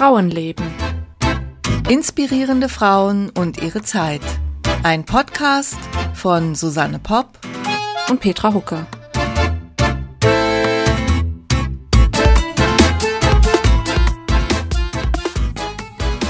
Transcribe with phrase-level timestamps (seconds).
[0.00, 0.64] Frauenleben.
[1.90, 4.22] Inspirierende Frauen und ihre Zeit.
[4.82, 5.76] Ein Podcast
[6.14, 7.38] von Susanne Popp
[8.08, 8.86] und Petra Hucke.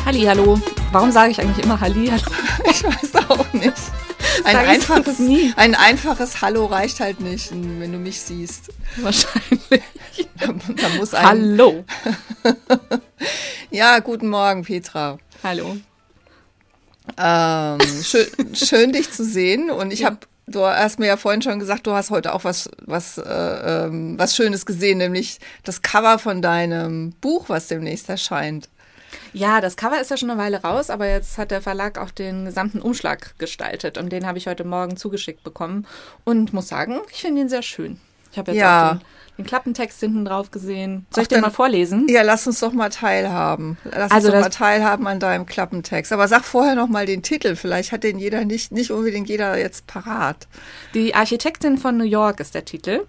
[0.05, 0.61] Hallo.
[0.91, 2.23] Warum sage ich eigentlich immer Halli, hallo?
[2.69, 4.00] Ich weiß auch nicht.
[4.45, 5.19] Ein einfaches,
[5.57, 8.73] ein einfaches Hallo reicht halt nicht, wenn du mich siehst.
[8.97, 9.83] Wahrscheinlich.
[10.39, 10.47] Da,
[10.77, 11.85] da muss ein Hallo.
[13.71, 15.19] ja, guten Morgen, Petra.
[15.43, 15.77] Hallo.
[17.19, 19.71] Ähm, schön, schön, dich zu sehen.
[19.71, 20.07] Und ich ja.
[20.07, 23.23] habe, du hast mir ja vorhin schon gesagt, du hast heute auch was, was, äh,
[23.85, 28.70] ähm, was Schönes gesehen, nämlich das Cover von deinem Buch, was demnächst erscheint.
[29.33, 32.11] Ja, das Cover ist ja schon eine Weile raus, aber jetzt hat der Verlag auch
[32.11, 35.87] den gesamten Umschlag gestaltet und den habe ich heute Morgen zugeschickt bekommen
[36.25, 38.01] und muss sagen, ich finde ihn sehr schön.
[38.33, 38.87] Ich habe jetzt ja.
[38.87, 39.01] auch den,
[39.39, 41.07] den, Klappentext hinten drauf gesehen.
[41.11, 42.07] Soll ich Ach, den mal vorlesen?
[42.09, 43.77] Ja, lass uns doch mal teilhaben.
[43.85, 46.13] Lass also uns doch mal teilhaben an deinem Klappentext.
[46.13, 47.57] Aber sag vorher noch mal den Titel.
[47.57, 50.47] Vielleicht hat den jeder nicht, nicht unbedingt jeder jetzt parat.
[50.95, 53.05] Die Architektin von New York ist der Titel.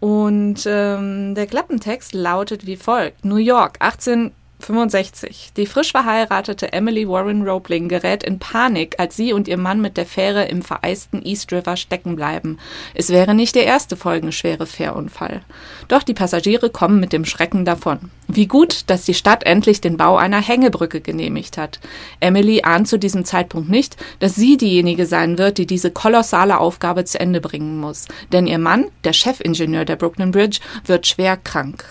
[0.00, 3.24] Und ähm, der Klappentext lautet wie folgt.
[3.24, 4.32] New York, 18
[4.64, 5.52] 65.
[5.56, 9.96] Die frisch verheiratete Emily Warren Roebling gerät in Panik, als sie und ihr Mann mit
[9.96, 12.58] der Fähre im vereisten East River stecken bleiben.
[12.94, 15.42] Es wäre nicht der erste folgenschwere Fährunfall.
[15.88, 18.10] Doch die Passagiere kommen mit dem Schrecken davon.
[18.26, 21.78] Wie gut, dass die Stadt endlich den Bau einer Hängebrücke genehmigt hat.
[22.20, 27.04] Emily ahnt zu diesem Zeitpunkt nicht, dass sie diejenige sein wird, die diese kolossale Aufgabe
[27.04, 28.06] zu Ende bringen muss.
[28.32, 31.84] Denn ihr Mann, der Chefingenieur der Brooklyn Bridge, wird schwer krank.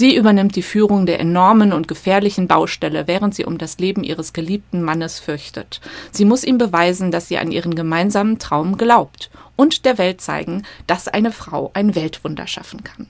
[0.00, 4.32] Sie übernimmt die Führung der enormen und gefährlichen Baustelle, während sie um das Leben ihres
[4.32, 5.82] geliebten Mannes fürchtet.
[6.10, 10.62] Sie muss ihm beweisen, dass sie an ihren gemeinsamen Traum glaubt und der Welt zeigen,
[10.86, 13.08] dass eine Frau ein Weltwunder schaffen kann.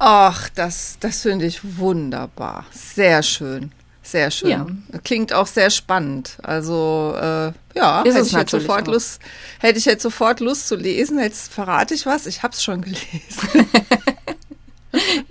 [0.00, 2.66] Ach, das, das finde ich wunderbar.
[2.72, 3.70] Sehr schön.
[4.02, 4.50] Sehr schön.
[4.50, 4.66] Ja.
[5.04, 6.38] Klingt auch sehr spannend.
[6.42, 9.20] Also, äh, ja, hätte ich, jetzt sofort Lust,
[9.60, 11.20] hätte ich jetzt sofort Lust zu lesen.
[11.20, 12.26] Jetzt verrate ich was.
[12.26, 13.06] Ich habe es schon gelesen.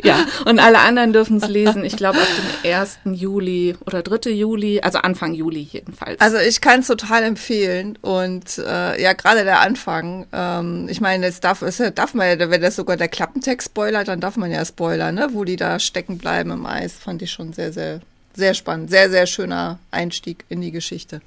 [0.03, 2.28] ja, und alle anderen dürfen es lesen, ich glaube, ab
[2.63, 3.00] dem 1.
[3.06, 4.31] Juli oder 3.
[4.31, 6.19] Juli, also Anfang Juli jedenfalls.
[6.19, 11.25] Also ich kann es total empfehlen und äh, ja, gerade der Anfang, ähm, ich meine,
[11.25, 14.51] jetzt darf, es, darf man ja, wenn das sogar der Klappentext spoilert, dann darf man
[14.51, 15.29] ja spoilern, ne?
[15.31, 18.01] wo die da stecken bleiben im Eis, fand ich schon sehr, sehr,
[18.34, 18.90] sehr spannend.
[18.90, 21.22] Sehr, sehr schöner Einstieg in die Geschichte.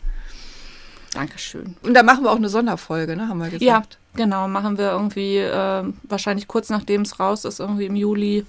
[1.15, 1.77] Dankeschön.
[1.83, 3.63] Und da machen wir auch eine Sonderfolge, ne, haben wir gesagt.
[3.63, 3.83] Ja,
[4.17, 8.45] genau, machen wir irgendwie äh, wahrscheinlich kurz nachdem es raus ist, irgendwie im Juli.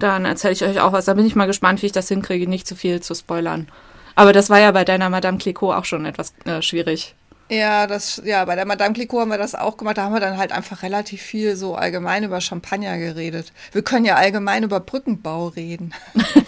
[0.00, 1.04] Dann erzähle ich euch auch was.
[1.04, 3.68] Da bin ich mal gespannt, wie ich das hinkriege, nicht zu viel zu spoilern.
[4.16, 7.14] Aber das war ja bei deiner Madame Clicquot auch schon etwas äh, schwierig.
[7.48, 9.98] Ja, das, ja, bei der Madame Clicquot haben wir das auch gemacht.
[9.98, 13.52] Da haben wir dann halt einfach relativ viel so allgemein über Champagner geredet.
[13.72, 15.92] Wir können ja allgemein über Brückenbau reden.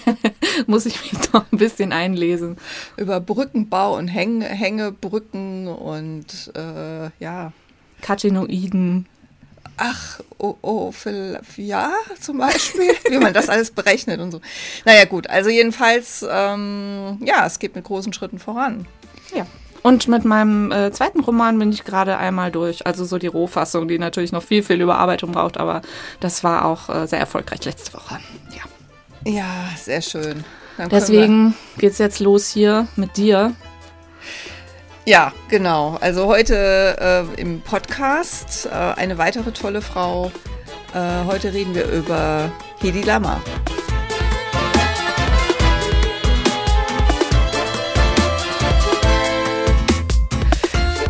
[0.67, 2.57] Muss ich mich doch ein bisschen einlesen.
[2.97, 7.53] Über Brückenbau und Häng Hängebrücken und äh, ja.
[8.01, 9.07] Katinoiden.
[9.77, 10.93] Ach, oh, oh,
[11.57, 14.41] ja, zum Beispiel, wie man das alles berechnet und so.
[14.85, 18.87] Naja, gut, also jedenfalls, ähm, ja, es geht mit großen Schritten voran.
[19.35, 19.47] Ja.
[19.83, 22.87] Und mit meinem äh, zweiten Roman bin ich gerade einmal durch.
[22.87, 25.83] Also so die Rohfassung, die natürlich noch viel, viel Überarbeitung braucht, aber
[26.21, 28.21] das war auch äh, sehr erfolgreich letzte Woche.
[28.55, 29.47] Ja, ja
[29.77, 30.45] sehr schön.
[30.91, 33.55] Deswegen geht's jetzt los hier mit dir.
[35.05, 35.99] Ja, genau.
[36.01, 40.31] Also heute äh, im Podcast äh, eine weitere tolle Frau.
[40.95, 43.41] Äh, heute reden wir über Hedi Lama.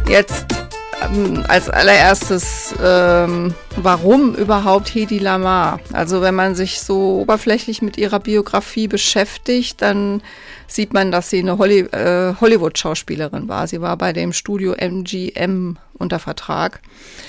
[0.08, 0.61] Jetzt
[1.04, 5.80] ähm, als allererstes, ähm, warum überhaupt Hedi Lamar?
[5.92, 10.22] Also wenn man sich so oberflächlich mit ihrer Biografie beschäftigt, dann
[10.66, 13.66] sieht man, dass sie eine Holly äh, Hollywood-Schauspielerin war.
[13.66, 16.80] Sie war bei dem Studio MGM unter Vertrag.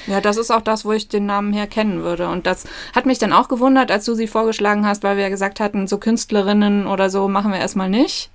[0.07, 2.27] Ja, das ist auch das, wo ich den Namen her kennen würde.
[2.27, 5.29] Und das hat mich dann auch gewundert, als du sie vorgeschlagen hast, weil wir ja
[5.29, 8.29] gesagt hatten, so Künstlerinnen oder so machen wir erstmal nicht.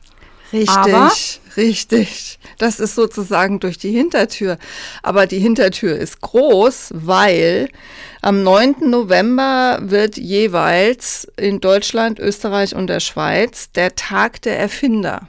[0.53, 1.13] Richtig, Aber
[1.57, 2.39] richtig.
[2.59, 4.59] Das ist sozusagen durch die Hintertür.
[5.03, 7.69] Aber die Hintertür ist groß, weil
[8.23, 8.77] am 9.
[8.91, 15.29] November wird jeweils in Deutschland, Österreich und der Schweiz der Tag der Erfinder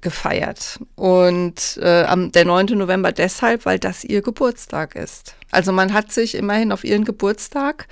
[0.00, 0.78] gefeiert.
[0.94, 2.66] Und äh, am, der 9.
[2.78, 5.34] November deshalb, weil das ihr Geburtstag ist.
[5.50, 7.86] Also man hat sich immerhin auf ihren Geburtstag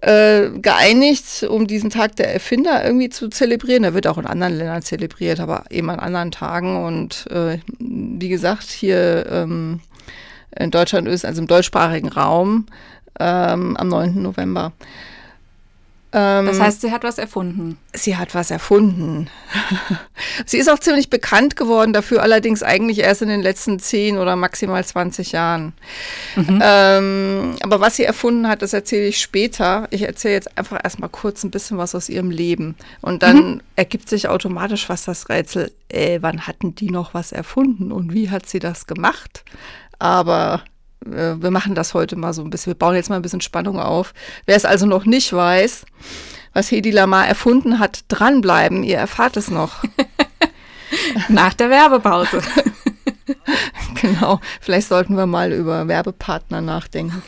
[0.00, 3.82] äh, geeinigt, um diesen Tag der Erfinder irgendwie zu zelebrieren.
[3.82, 6.84] Der wird auch in anderen Ländern zelebriert, aber eben an anderen Tagen.
[6.84, 9.80] Und äh, wie gesagt, hier ähm,
[10.56, 12.66] in Deutschland ist, also im deutschsprachigen Raum,
[13.18, 14.22] ähm, am 9.
[14.22, 14.72] November.
[16.12, 17.78] Ähm, das heißt, sie hat was erfunden.
[17.92, 19.28] Sie hat was erfunden.
[20.46, 24.34] sie ist auch ziemlich bekannt geworden dafür, allerdings eigentlich erst in den letzten 10 oder
[24.34, 25.72] maximal 20 Jahren.
[26.34, 26.60] Mhm.
[26.62, 29.86] Ähm, aber was sie erfunden hat, das erzähle ich später.
[29.90, 32.74] Ich erzähle jetzt einfach erstmal kurz ein bisschen was aus ihrem Leben.
[33.00, 33.60] Und dann mhm.
[33.76, 38.30] ergibt sich automatisch was das Rätsel, äh, wann hatten die noch was erfunden und wie
[38.30, 39.44] hat sie das gemacht?
[40.00, 40.64] Aber
[41.04, 42.72] wir machen das heute mal so ein bisschen.
[42.72, 44.12] Wir bauen jetzt mal ein bisschen Spannung auf.
[44.46, 45.84] Wer es also noch nicht weiß,
[46.52, 48.82] was Hedi Lamar erfunden hat, dranbleiben.
[48.82, 49.82] Ihr erfahrt es noch.
[51.28, 52.40] Nach der Werbepause.
[54.00, 54.40] genau.
[54.60, 57.22] Vielleicht sollten wir mal über Werbepartner nachdenken.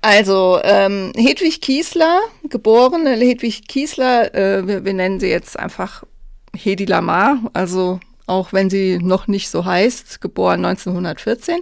[0.00, 2.20] Also ähm, Hedwig Kiesler,
[2.50, 6.04] geborene Hedwig Kiesler, äh, wir, wir, nennen sie jetzt einfach
[6.54, 11.60] Hedi Lamar, also auch wenn sie noch nicht so heißt, geboren 1914.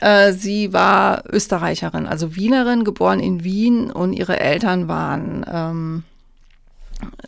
[0.00, 6.02] Äh, sie war Österreicherin, also Wienerin, geboren in Wien und ihre Eltern waren ähm,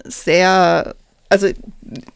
[0.04, 0.94] sehr,
[1.28, 1.48] also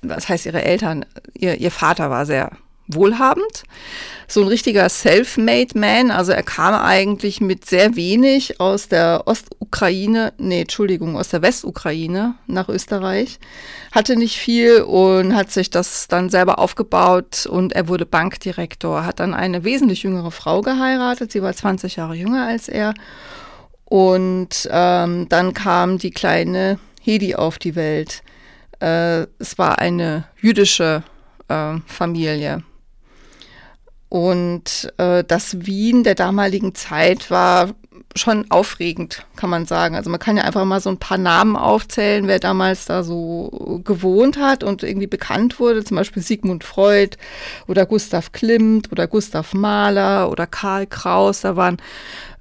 [0.02, 1.04] was heißt ihre Eltern?
[1.34, 2.50] Ihr, ihr Vater war sehr
[2.88, 3.64] wohlhabend,
[4.28, 6.10] so ein richtiger self-made Man.
[6.10, 12.34] Also er kam eigentlich mit sehr wenig aus der Ostukraine, nee, Entschuldigung, aus der Westukraine
[12.46, 13.38] nach Österreich,
[13.92, 19.20] hatte nicht viel und hat sich das dann selber aufgebaut und er wurde Bankdirektor, hat
[19.20, 22.94] dann eine wesentlich jüngere Frau geheiratet, sie war 20 Jahre jünger als er.
[23.84, 28.22] Und ähm, dann kam die kleine Hedi auf die Welt.
[28.80, 31.04] Äh, es war eine jüdische
[31.48, 32.64] äh, Familie.
[34.16, 37.74] Und äh, das Wien der damaligen Zeit war
[38.14, 39.94] schon aufregend, kann man sagen.
[39.94, 43.82] Also man kann ja einfach mal so ein paar Namen aufzählen, wer damals da so
[43.84, 45.84] gewohnt hat und irgendwie bekannt wurde.
[45.84, 47.18] Zum Beispiel Sigmund Freud
[47.68, 51.42] oder Gustav Klimt oder Gustav Mahler oder Karl Kraus.
[51.42, 51.76] Da waren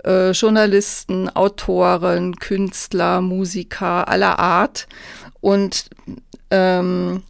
[0.06, 4.88] äh, Journalisten, Autoren, Künstler, Musiker aller Art.
[5.42, 5.90] Und
[6.52, 7.22] ähm,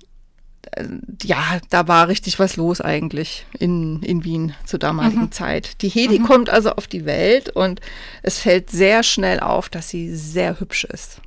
[1.23, 5.31] ja, da war richtig was los eigentlich in, in Wien zur damaligen mhm.
[5.31, 5.81] Zeit.
[5.81, 6.23] Die Hedi mhm.
[6.25, 7.79] kommt also auf die Welt und
[8.23, 11.21] es fällt sehr schnell auf, dass sie sehr hübsch ist.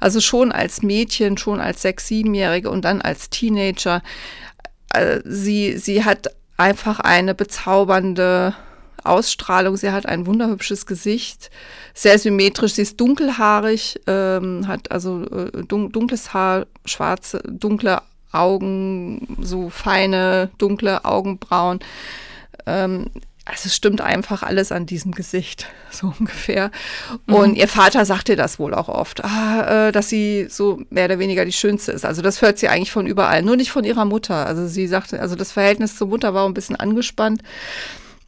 [0.00, 4.02] Also schon als Mädchen, schon als sechs-, siebenjährige und dann als Teenager.
[4.92, 8.54] Äh, sie, sie hat einfach eine bezaubernde
[9.04, 9.76] Ausstrahlung.
[9.76, 11.50] Sie hat ein wunderhübsches Gesicht,
[11.94, 12.74] sehr symmetrisch.
[12.74, 18.02] Sie ist dunkelhaarig, ähm, hat also äh, dun dunkles Haar, schwarze, dunkle
[18.32, 21.80] Augen, so feine, dunkle Augenbrauen.
[22.66, 23.06] Ähm,
[23.50, 26.70] also es stimmt einfach alles an diesem Gesicht, so ungefähr.
[27.26, 27.34] Mhm.
[27.34, 31.18] Und ihr Vater sagte das wohl auch oft, ah, äh, dass sie so mehr oder
[31.18, 32.04] weniger die Schönste ist.
[32.04, 34.46] Also das hört sie eigentlich von überall, nur nicht von ihrer Mutter.
[34.46, 37.42] Also sie sagte, also das Verhältnis zur Mutter war ein bisschen angespannt.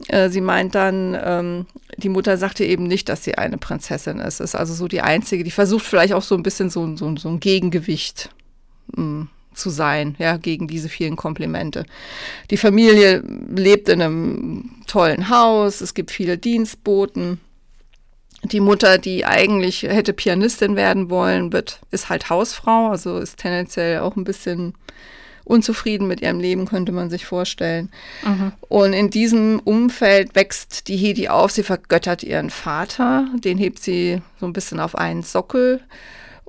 [0.08, 1.66] Äh, sie meint dann, ähm,
[1.96, 4.40] die Mutter sagte eben nicht, dass sie eine Prinzessin ist.
[4.40, 7.28] Ist also so die einzige, die versucht vielleicht auch so ein bisschen so, so, so
[7.28, 8.30] ein Gegengewicht.
[8.96, 11.84] Mh mm, zu sein, ja, gegen diese vielen Komplimente.
[12.50, 13.22] Die Familie
[13.54, 17.40] lebt in einem tollen Haus, es gibt viele Dienstboten.
[18.44, 24.00] Die Mutter, die eigentlich hätte Pianistin werden wollen, wird, ist halt Hausfrau, also ist tendenziell
[24.00, 24.74] auch ein bisschen
[25.44, 27.90] unzufrieden mit ihrem Leben, könnte man sich vorstellen.
[28.24, 28.52] Mhm.
[28.68, 34.22] Und in diesem Umfeld wächst die Hedi auf, sie vergöttert ihren Vater, den hebt sie
[34.40, 35.80] so ein bisschen auf einen Sockel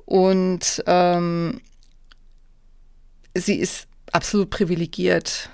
[0.04, 1.60] und ähm,
[3.34, 5.50] sie ist absolut privilegiert,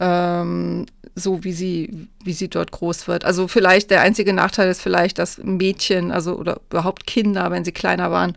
[0.00, 3.24] ähm, so wie sie, wie sie dort groß wird.
[3.24, 7.72] Also vielleicht der einzige Nachteil ist vielleicht, dass Mädchen, also oder überhaupt Kinder, wenn sie
[7.72, 8.36] kleiner waren,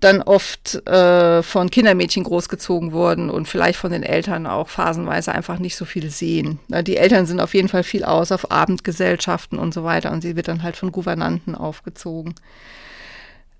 [0.00, 5.58] dann oft äh, von Kindermädchen großgezogen wurden und vielleicht von den Eltern auch phasenweise einfach
[5.58, 6.58] nicht so viel sehen.
[6.68, 10.36] Die Eltern sind auf jeden Fall viel aus auf Abendgesellschaften und so weiter und sie
[10.36, 12.34] wird dann halt von Gouvernanten aufgezogen.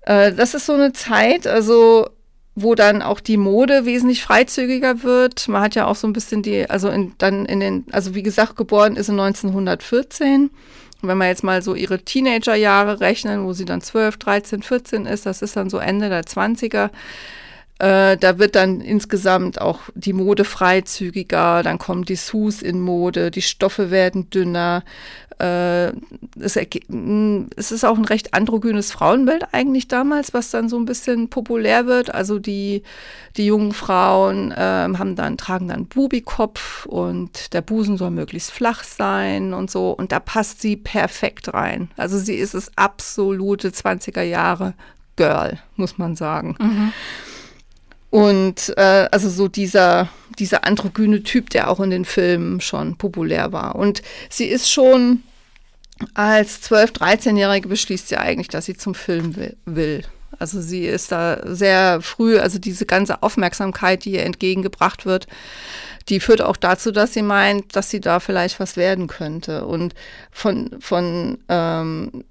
[0.01, 2.09] Äh, das ist so eine Zeit, also
[2.55, 5.47] wo dann auch die Mode wesentlich freizügiger wird.
[5.47, 8.23] Man hat ja auch so ein bisschen die, also in, dann in den, also wie
[8.23, 10.49] gesagt, geboren ist in 1914.
[11.01, 15.05] Und wenn wir jetzt mal so ihre Teenagerjahre rechnen, wo sie dann 12, 13, 14
[15.05, 16.89] ist, das ist dann so Ende der 20er,
[17.79, 23.31] äh, da wird dann insgesamt auch die Mode freizügiger, dann kommen die Sus in Mode,
[23.31, 24.83] die Stoffe werden dünner.
[25.41, 25.93] Äh,
[26.39, 31.29] es, es, ist auch ein recht androgynes Frauenbild eigentlich damals, was dann so ein bisschen
[31.29, 32.13] populär wird.
[32.13, 32.83] Also die,
[33.37, 38.83] die jungen Frauen äh, haben dann, tragen dann Bubikopf und der Busen soll möglichst flach
[38.83, 39.91] sein und so.
[39.91, 41.89] Und da passt sie perfekt rein.
[41.97, 44.75] Also sie ist das absolute 20er Jahre
[45.15, 46.55] Girl, muss man sagen.
[46.59, 46.93] Mhm.
[48.11, 53.51] Und äh, also so dieser, dieser androgyne Typ, der auch in den Filmen schon populär
[53.53, 53.75] war.
[53.75, 55.23] Und sie ist schon
[56.13, 60.03] als 12-, 13-Jährige beschließt sie eigentlich, dass sie zum Film will.
[60.39, 65.27] Also sie ist da sehr früh, also diese ganze Aufmerksamkeit, die ihr entgegengebracht wird,
[66.09, 69.65] die führt auch dazu, dass sie meint, dass sie da vielleicht was werden könnte.
[69.65, 69.93] Und
[70.31, 72.23] von, von ähm,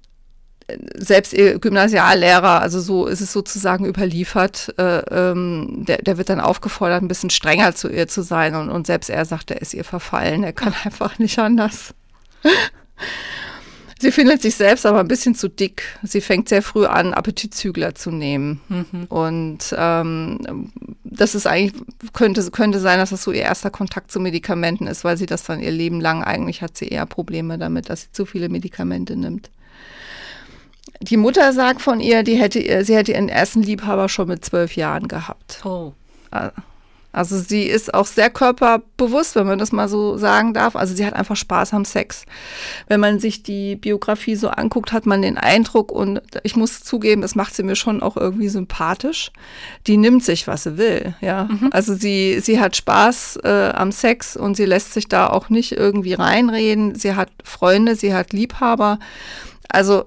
[0.95, 6.39] selbst ihr Gymnasiallehrer, also so ist es sozusagen überliefert, äh, ähm, der, der wird dann
[6.39, 8.55] aufgefordert, ein bisschen strenger zu ihr zu sein.
[8.55, 11.93] Und, und selbst er sagt, er ist ihr verfallen, er kann einfach nicht anders.
[14.01, 15.83] Sie findet sich selbst aber ein bisschen zu dick.
[16.01, 18.59] Sie fängt sehr früh an, Appetitzügler zu nehmen.
[18.67, 19.03] Mhm.
[19.09, 20.71] Und ähm,
[21.03, 21.79] das ist eigentlich,
[22.11, 25.43] könnte, könnte sein, dass das so ihr erster Kontakt zu Medikamenten ist, weil sie das
[25.43, 29.15] dann ihr Leben lang eigentlich hat sie eher Probleme damit, dass sie zu viele Medikamente
[29.15, 29.51] nimmt.
[30.99, 34.75] Die Mutter sagt von ihr, die hätte, sie hätte ihren ersten Liebhaber schon mit zwölf
[34.75, 35.61] Jahren gehabt.
[35.63, 35.93] Oh.
[36.31, 36.49] Äh,
[37.11, 40.75] also sie ist auch sehr körperbewusst, wenn man das mal so sagen darf.
[40.75, 42.25] Also sie hat einfach Spaß am Sex.
[42.87, 47.21] Wenn man sich die Biografie so anguckt, hat man den Eindruck, und ich muss zugeben,
[47.21, 49.31] das macht sie mir schon auch irgendwie sympathisch.
[49.87, 51.13] Die nimmt sich, was sie will.
[51.19, 51.69] Ja, mhm.
[51.71, 55.73] also sie, sie hat Spaß äh, am Sex und sie lässt sich da auch nicht
[55.73, 56.95] irgendwie reinreden.
[56.95, 58.99] Sie hat Freunde, sie hat Liebhaber.
[59.67, 60.05] Also,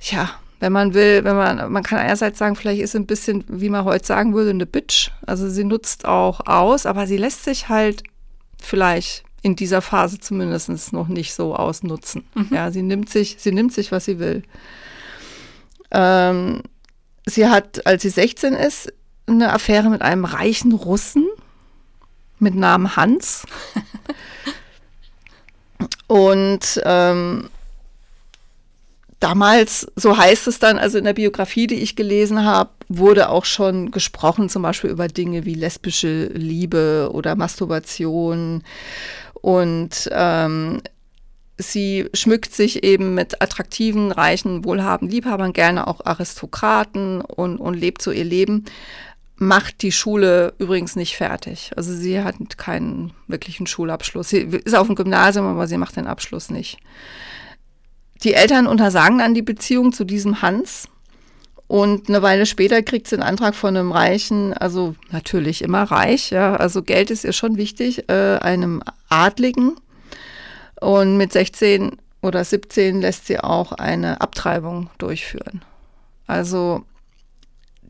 [0.00, 0.30] ja,
[0.64, 3.68] wenn man will, wenn man, man kann einerseits sagen, vielleicht ist sie ein bisschen, wie
[3.68, 5.10] man heute sagen würde, eine Bitch.
[5.26, 8.02] Also sie nutzt auch aus, aber sie lässt sich halt
[8.58, 12.24] vielleicht in dieser Phase zumindest noch nicht so ausnutzen.
[12.34, 12.48] Mhm.
[12.50, 14.42] Ja, sie nimmt sich, sie nimmt sich, was sie will.
[15.90, 16.62] Ähm,
[17.26, 18.90] sie hat, als sie 16 ist,
[19.26, 21.26] eine Affäre mit einem reichen Russen
[22.38, 23.44] mit Namen Hans.
[26.06, 27.50] Und ähm,
[29.24, 33.46] damals, so heißt es dann, also in der Biografie, die ich gelesen habe, wurde auch
[33.46, 38.62] schon gesprochen, zum Beispiel über Dinge wie lesbische Liebe oder Masturbation.
[39.32, 40.82] Und ähm,
[41.56, 48.02] sie schmückt sich eben mit attraktiven, reichen, wohlhabenden Liebhabern, gerne auch Aristokraten und, und lebt
[48.02, 48.64] so ihr Leben.
[49.36, 51.70] Macht die Schule übrigens nicht fertig.
[51.76, 54.28] Also sie hat keinen wirklichen Schulabschluss.
[54.28, 56.78] Sie ist auf dem Gymnasium, aber sie macht den Abschluss nicht.
[58.24, 60.88] Die Eltern untersagen dann die Beziehung zu diesem Hans.
[61.66, 66.30] Und eine Weile später kriegt sie einen Antrag von einem Reichen, also natürlich immer reich,
[66.30, 69.76] ja, also Geld ist ihr schon wichtig, äh, einem Adligen.
[70.80, 75.62] Und mit 16 oder 17 lässt sie auch eine Abtreibung durchführen.
[76.26, 76.84] Also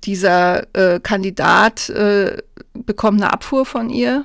[0.05, 2.43] dieser äh, Kandidat äh,
[2.75, 4.25] bekommt eine Abfuhr von ihr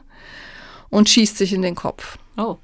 [0.89, 2.18] und schießt sich in den Kopf.
[2.38, 2.58] Oh.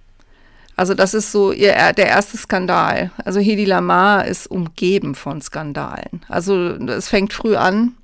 [0.75, 3.11] Also das ist so ihr, der erste Skandal.
[3.23, 6.25] Also Hedi Lamar ist umgeben von Skandalen.
[6.27, 7.95] Also es fängt früh an.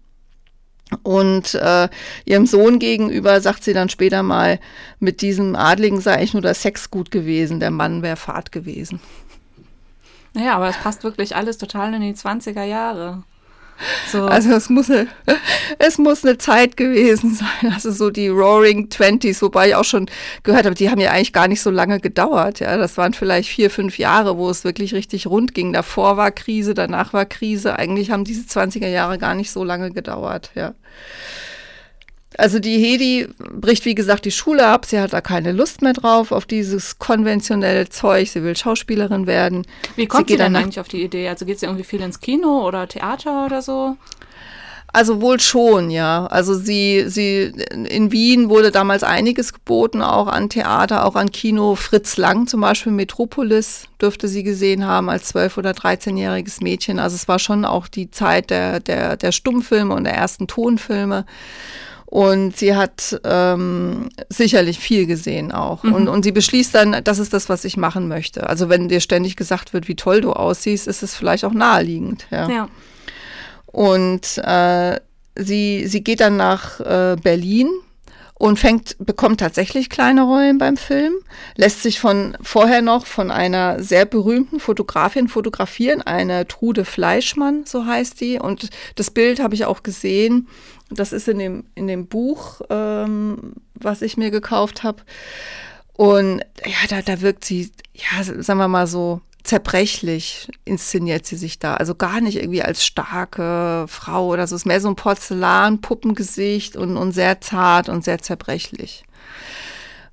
[1.04, 1.88] Und äh,
[2.26, 4.60] ihrem Sohn gegenüber sagt sie dann später mal,
[5.00, 9.00] mit diesem Adligen sei eigentlich nur der Sex gut gewesen, der Mann wäre Fahrt gewesen.
[10.34, 13.24] Naja, aber es passt wirklich alles total in die 20er Jahre.
[14.12, 14.26] So.
[14.26, 15.08] Also es muss, eine,
[15.80, 20.08] es muss eine Zeit gewesen sein, also so die Roaring Twenties, wobei ich auch schon
[20.44, 22.60] gehört habe, die haben ja eigentlich gar nicht so lange gedauert.
[22.60, 25.74] Ja, das waren vielleicht vier, fünf Jahre, wo es wirklich richtig rund ging.
[25.74, 27.78] Davor war Krise, danach war Krise.
[27.78, 30.52] Eigentlich haben diese 20er Jahre gar nicht so lange gedauert.
[30.56, 30.74] Ja.
[32.38, 34.86] Also die Hedi bricht, wie gesagt, die Schule ab.
[34.86, 38.30] Sie hat da keine Lust mehr drauf, auf dieses konventionelle Zeug.
[38.30, 39.68] Sie will Schauspielerin werden.
[39.96, 41.28] Wie kommt sie, sie denn eigentlich auf die Idee?
[41.28, 43.98] Also geht sie irgendwie viel ins Kino oder Theater oder so?
[44.94, 46.26] Also wohl schon, ja.
[46.26, 51.76] Also sie, sie, in Wien wurde damals einiges geboten, auch an Theater, auch an Kino.
[51.76, 57.00] Fritz Lang zum Beispiel, Metropolis dürfte sie gesehen haben als 12- oder 13-jähriges Mädchen.
[57.00, 61.26] Also es war schon auch die Zeit der, der, der Stummfilme und der ersten Tonfilme.
[62.12, 65.84] Und sie hat ähm, sicherlich viel gesehen auch.
[65.84, 65.94] Mhm.
[65.94, 68.50] Und, und sie beschließt dann, das ist das, was ich machen möchte.
[68.50, 72.28] Also wenn dir ständig gesagt wird, wie toll du aussiehst, ist es vielleicht auch naheliegend.
[72.30, 72.50] Ja.
[72.50, 72.70] ja.
[73.66, 75.00] Und äh,
[75.38, 77.70] sie, sie geht dann nach äh, Berlin
[78.34, 81.14] und fängt, bekommt tatsächlich kleine Rollen beim Film,
[81.56, 87.86] lässt sich von vorher noch von einer sehr berühmten Fotografin fotografieren, eine Trude Fleischmann, so
[87.86, 88.38] heißt die.
[88.38, 90.50] Und das Bild habe ich auch gesehen.
[90.92, 95.04] Das ist in dem, in dem Buch, ähm, was ich mir gekauft habe.
[95.94, 101.60] Und ja, da, da wirkt sie, ja, sagen wir mal so, zerbrechlich inszeniert sie sich
[101.60, 101.76] da.
[101.76, 104.56] Also gar nicht irgendwie als starke Frau oder so.
[104.56, 109.04] Es ist mehr so ein Porzellanpuppengesicht und, und sehr zart und sehr zerbrechlich.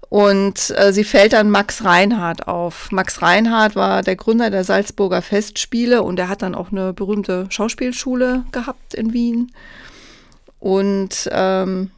[0.08, 2.90] Und äh, sie fällt dann Max Reinhardt auf.
[2.90, 7.46] Max Reinhardt war der Gründer der Salzburger Festspiele und er hat dann auch eine berühmte
[7.50, 9.52] Schauspielschule gehabt in Wien
[10.58, 11.90] und ähm,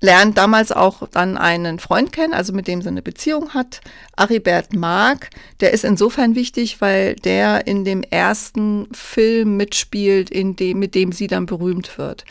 [0.00, 3.80] lernt damals auch dann einen Freund kennen, also mit dem sie eine Beziehung hat,
[4.14, 5.30] Aribert Mark.
[5.60, 11.12] Der ist insofern wichtig, weil der in dem ersten Film mitspielt, in dem, mit dem
[11.12, 12.24] sie dann berühmt wird.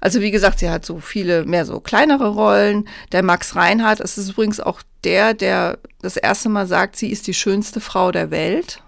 [0.00, 2.86] Also wie gesagt, sie hat so viele, mehr so kleinere Rollen.
[3.12, 7.26] Der Max Reinhardt, es ist übrigens auch der, der das erste Mal sagt, sie ist
[7.26, 8.82] die schönste Frau der Welt.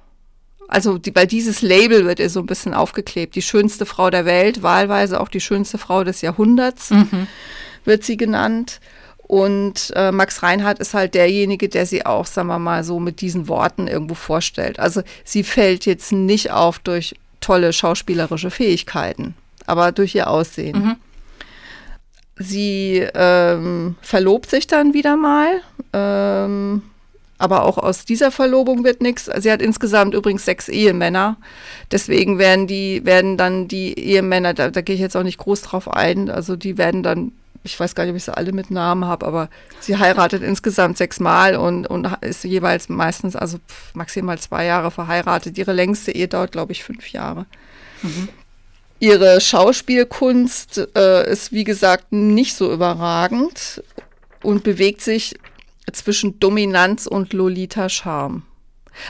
[0.68, 3.34] Also, die, weil dieses Label wird ihr so ein bisschen aufgeklebt.
[3.34, 7.26] Die schönste Frau der Welt, wahlweise auch die schönste Frau des Jahrhunderts, mhm.
[7.84, 8.80] wird sie genannt.
[9.28, 13.20] Und äh, Max Reinhardt ist halt derjenige, der sie auch, sagen wir mal, so mit
[13.20, 14.78] diesen Worten irgendwo vorstellt.
[14.78, 19.34] Also sie fällt jetzt nicht auf durch tolle schauspielerische Fähigkeiten,
[19.66, 20.78] aber durch ihr Aussehen.
[20.78, 20.96] Mhm.
[22.36, 25.60] Sie ähm, verlobt sich dann wieder mal.
[25.92, 26.82] Ähm,
[27.38, 29.30] aber auch aus dieser Verlobung wird nichts.
[29.38, 31.36] Sie hat insgesamt übrigens sechs Ehemänner.
[31.90, 35.62] Deswegen werden die, werden dann die Ehemänner, da, da gehe ich jetzt auch nicht groß
[35.62, 38.70] drauf ein, also die werden dann, ich weiß gar nicht, ob ich sie alle mit
[38.70, 39.48] Namen habe, aber
[39.80, 43.58] sie heiratet insgesamt sechsmal und, und ist jeweils meistens, also
[43.94, 45.56] maximal zwei Jahre verheiratet.
[45.58, 47.46] Ihre längste Ehe dauert, glaube ich, fünf Jahre.
[48.02, 48.28] Mhm.
[49.00, 53.82] Ihre Schauspielkunst äh, ist, wie gesagt, nicht so überragend
[54.42, 55.36] und bewegt sich
[55.92, 58.42] zwischen Dominanz und Lolita-Charme.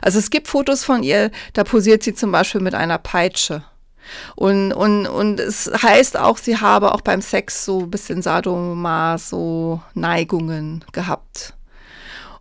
[0.02, 3.62] Also es gibt Fotos von ihr, da posiert sie zum Beispiel mit einer Peitsche.
[4.36, 9.82] Und, und, und es heißt auch, sie habe auch beim Sex so ein bisschen Sadomaso
[9.94, 11.54] Neigungen gehabt.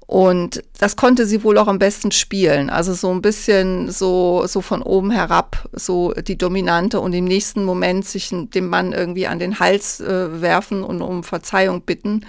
[0.05, 2.69] Und das konnte sie wohl auch am besten spielen.
[2.69, 7.65] Also so ein bisschen so, so von oben herab, so die Dominante und im nächsten
[7.65, 12.25] Moment sich dem Mann irgendwie an den Hals äh, werfen und um Verzeihung bitten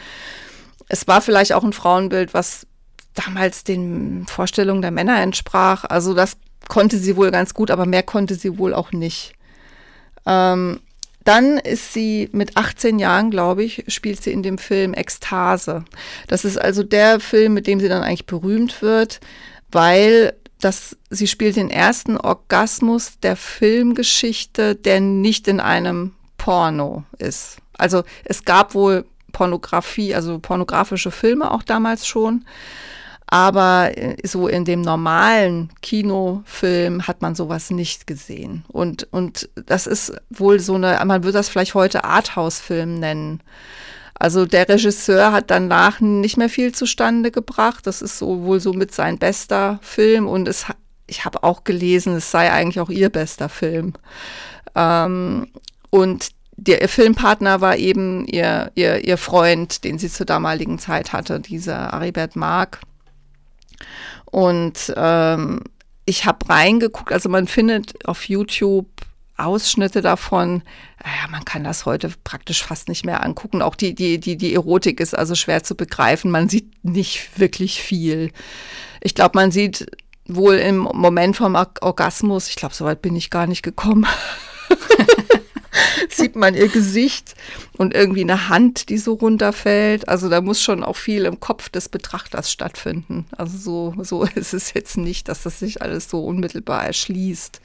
[0.88, 2.66] es war vielleicht auch ein Frauenbild, was
[3.14, 5.85] damals den Vorstellungen der Männer entsprach.
[5.85, 6.37] Also das
[6.68, 9.35] konnte sie wohl ganz gut, aber mehr konnte sie wohl auch nicht.
[10.26, 10.80] Ähm,
[11.25, 15.85] dann ist sie mit 18 Jahren, glaube ich, spielt sie in dem Film Ekstase.
[16.26, 19.21] Das ist also der Film, mit dem sie dann eigentlich berühmt wird,
[19.71, 27.59] weil das, sie spielt den ersten Orgasmus der Filmgeschichte, der nicht in einem Porno ist.
[27.76, 29.04] Also es gab wohl
[29.38, 32.45] Pornografie, also pornografische Filme auch damals schon.
[33.28, 38.65] Aber äh, so in dem normalen Kinofilm hat man sowas nicht gesehen.
[38.67, 43.41] Und, und das ist wohl so eine, man würde das vielleicht heute Arthouse-Film nennen.
[44.15, 47.86] Also der Regisseur hat danach nicht mehr viel zustande gebracht.
[47.86, 50.26] Das ist so wohl so mit sein bester Film.
[50.26, 50.67] Und es,
[51.06, 53.93] ich habe auch gelesen, es sei eigentlich auch ihr bester Film.
[54.75, 55.47] Ähm,
[55.91, 61.38] und der Filmpartner war eben ihr, ihr, ihr Freund, den sie zur damaligen Zeit hatte,
[61.38, 62.80] dieser Aribert Mark.
[64.25, 65.62] Und ähm,
[66.04, 68.88] ich habe reingeguckt, also man findet auf YouTube
[69.36, 70.62] Ausschnitte davon.
[71.04, 73.62] Ja, man kann das heute praktisch fast nicht mehr angucken.
[73.62, 76.32] Auch die, die, die, die Erotik ist also schwer zu begreifen.
[76.32, 78.32] Man sieht nicht wirklich viel.
[79.00, 79.86] Ich glaube, man sieht
[80.26, 84.06] wohl im Moment vom Orgasmus, ich glaube, soweit bin ich gar nicht gekommen.
[86.11, 87.34] sieht man ihr Gesicht
[87.76, 90.08] und irgendwie eine Hand, die so runterfällt.
[90.08, 93.26] Also da muss schon auch viel im Kopf des Betrachters stattfinden.
[93.37, 97.61] Also so, so ist es jetzt nicht, dass das sich alles so unmittelbar erschließt.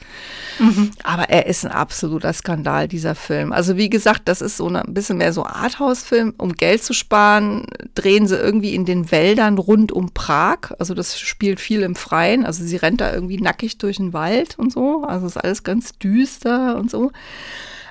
[0.59, 0.91] Mhm.
[1.03, 3.51] Aber er ist ein absoluter Skandal, dieser Film.
[3.51, 6.35] Also wie gesagt, das ist so ein bisschen mehr so Arthouse-Film.
[6.37, 7.65] Um Geld zu sparen,
[7.95, 10.71] drehen sie irgendwie in den Wäldern rund um Prag.
[10.79, 12.45] Also das spielt viel im Freien.
[12.45, 15.03] Also sie rennt da irgendwie nackig durch den Wald und so.
[15.03, 17.11] Also ist alles ganz düster und so.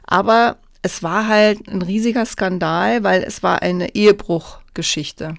[0.06, 5.36] Aber es war halt ein riesiger Skandal, weil es war eine Ehebruchgeschichte.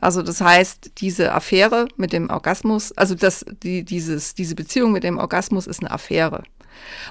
[0.00, 5.04] Also das heißt, diese Affäre mit dem Orgasmus, also das, die, dieses, diese Beziehung mit
[5.04, 6.42] dem Orgasmus ist eine Affäre.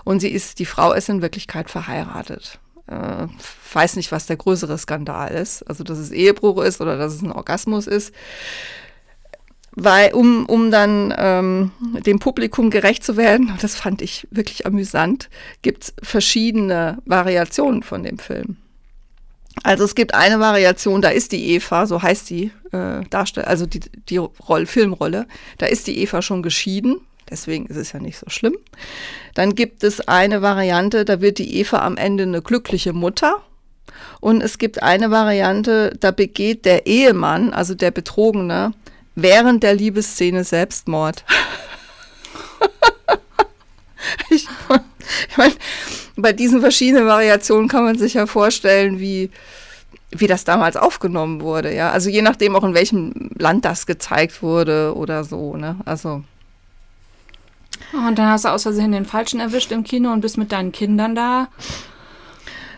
[0.04, 2.60] Und sie ist, die Frau ist in Wirklichkeit verheiratet.
[2.88, 3.28] Äh,
[3.74, 5.64] weiß nicht, was der größere Skandal ist.
[5.64, 8.14] Also, dass es Ehebruch ist oder dass es ein Orgasmus ist
[9.76, 11.72] weil um, um dann ähm,
[12.06, 15.30] dem Publikum gerecht zu werden, das fand ich wirklich amüsant,
[15.62, 18.58] gibt es verschiedene Variationen von dem Film.
[19.62, 23.66] Also es gibt eine Variation, da ist die Eva, so heißt die äh, Darstell also
[23.66, 25.28] die, die Roll Filmrolle,
[25.60, 28.58] da ist die Eva schon geschieden, deswegen ist es ja nicht so schlimm.
[29.36, 33.44] Dann gibt es eine Variante, da wird die Eva am Ende eine glückliche Mutter.
[34.20, 38.74] Und es gibt eine Variante, da begeht der Ehemann, also der Betrogene,
[39.16, 41.24] während der Liebesszene Selbstmord.
[44.30, 44.48] ich,
[45.30, 45.54] ich meine,
[46.16, 49.30] bei diesen verschiedenen Variationen kann man sich ja vorstellen, wie,
[50.12, 51.92] wie das damals aufgenommen wurde, ja.
[51.92, 55.78] Also je nachdem auch in welchem Land das gezeigt wurde oder so, ne?
[55.86, 56.24] Also.
[57.94, 60.52] Oh, und dann hast du aus Versehen den Falschen erwischt im Kino und bist mit
[60.52, 61.48] deinen Kindern da.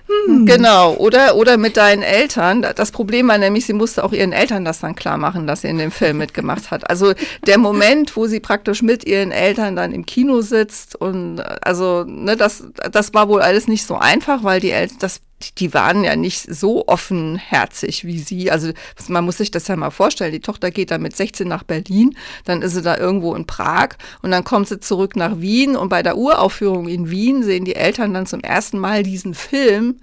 [0.08, 0.46] Mm.
[0.46, 2.66] Genau, oder, oder mit deinen Eltern.
[2.76, 5.68] Das Problem war nämlich, sie musste auch ihren Eltern das dann klar machen, dass sie
[5.68, 6.90] in dem Film mitgemacht hat.
[6.90, 7.14] Also
[7.48, 12.36] der Moment, wo sie praktisch mit ihren Eltern dann im Kino sitzt und also, ne,
[12.36, 15.22] das, das war wohl alles nicht so einfach, weil die Eltern, das
[15.58, 18.52] die waren ja nicht so offenherzig wie sie.
[18.52, 18.72] Also
[19.08, 20.32] man muss sich das ja mal vorstellen.
[20.32, 23.90] Die Tochter geht dann mit 16 nach Berlin, dann ist sie da irgendwo in Prag
[24.22, 27.76] und dann kommt sie zurück nach Wien und bei der Uraufführung in Wien sehen die
[27.76, 30.00] Eltern dann zum ersten Mal diesen Film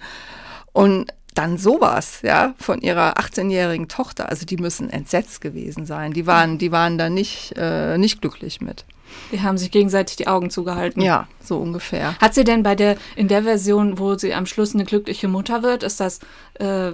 [0.72, 4.28] und dann sowas, ja, von ihrer 18-jährigen Tochter.
[4.28, 6.12] Also die müssen entsetzt gewesen sein.
[6.12, 8.84] Die waren, die waren da nicht, äh, nicht glücklich mit.
[9.30, 11.02] Die haben sich gegenseitig die Augen zugehalten.
[11.02, 12.16] Ja, so ungefähr.
[12.18, 15.62] Hat sie denn bei der, in der Version, wo sie am Schluss eine glückliche Mutter
[15.62, 16.20] wird, ist das
[16.54, 16.92] äh,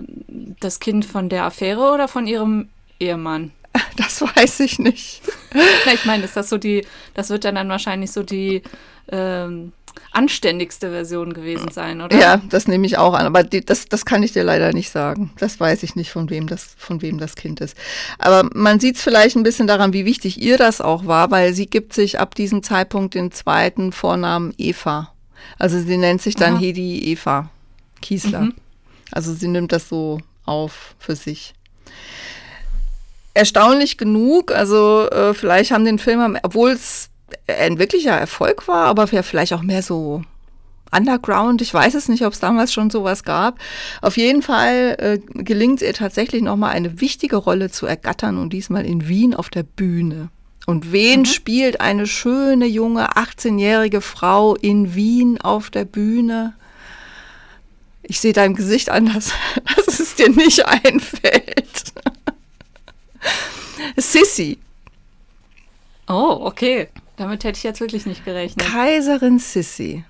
[0.61, 2.69] das Kind von der Affäre oder von ihrem
[3.01, 3.53] Ehemann?
[3.97, 5.23] Das weiß ich nicht.
[5.93, 8.63] Ich meine, ist das so die, das wird dann, dann wahrscheinlich so die
[9.11, 9.73] ähm,
[10.13, 12.17] anständigste Version gewesen sein, oder?
[12.17, 13.27] Ja, das nehme ich auch an.
[13.27, 15.33] Aber die, das, das kann ich dir leider nicht sagen.
[15.39, 17.77] Das weiß ich nicht, von wem das, von wem das Kind ist.
[18.19, 21.55] Aber man sieht es vielleicht ein bisschen daran, wie wichtig ihr das auch war, weil
[21.55, 25.13] sie gibt sich ab diesem Zeitpunkt den zweiten Vornamen Eva.
[25.59, 26.61] Also sie nennt sich dann Aha.
[26.61, 27.51] Hedi Eva
[28.01, 28.43] Kiesler.
[28.43, 28.55] Mhm.
[29.11, 31.55] Also sie nimmt das so auf für sich
[33.39, 37.08] erstaunlich genug, also äh, vielleicht haben den Film, obwohl es
[37.47, 40.23] ein wirklicher Erfolg war, aber vielleicht auch mehr so
[40.91, 41.61] Underground.
[41.63, 43.59] Ich weiß es nicht, ob es damals schon sowas gab.
[44.01, 48.53] Auf jeden Fall äh, gelingt es ihr tatsächlich nochmal eine wichtige Rolle zu ergattern und
[48.53, 50.31] diesmal in Wien auf der Bühne.
[50.67, 51.25] Und wen mhm.
[51.25, 56.55] spielt eine schöne junge 18-jährige Frau in Wien auf der Bühne?
[58.03, 59.33] Ich sehe deinem Gesicht an, dass,
[59.77, 61.93] dass es dir nicht einfällt.
[63.97, 64.59] Sissy.
[66.09, 66.89] Oh, okay.
[67.19, 68.67] Damit hätte ich jetzt wirklich nicht gerechnet.
[68.67, 70.05] Kaiserin Sissi.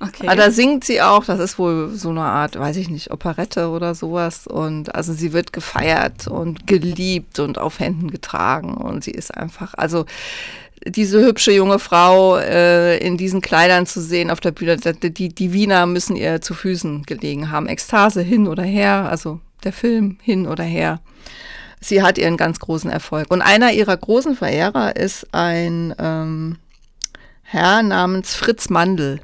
[0.00, 0.28] Okay.
[0.28, 3.68] Aber da singt sie auch, das ist wohl so eine Art, weiß ich nicht, Operette
[3.68, 4.46] oder sowas.
[4.46, 8.74] Und also sie wird gefeiert und geliebt und auf Händen getragen.
[8.74, 10.06] Und sie ist einfach, also
[10.86, 15.52] diese hübsche junge Frau äh, in diesen Kleidern zu sehen auf der Bühne, die, die
[15.52, 17.66] Wiener müssen ihr zu Füßen gelegen haben.
[17.66, 21.00] Ekstase hin oder her, also der Film hin oder her
[21.80, 23.30] sie hat ihren ganz großen Erfolg.
[23.30, 26.58] Und einer ihrer großen Verehrer ist ein ähm,
[27.42, 29.20] Herr namens Fritz Mandl.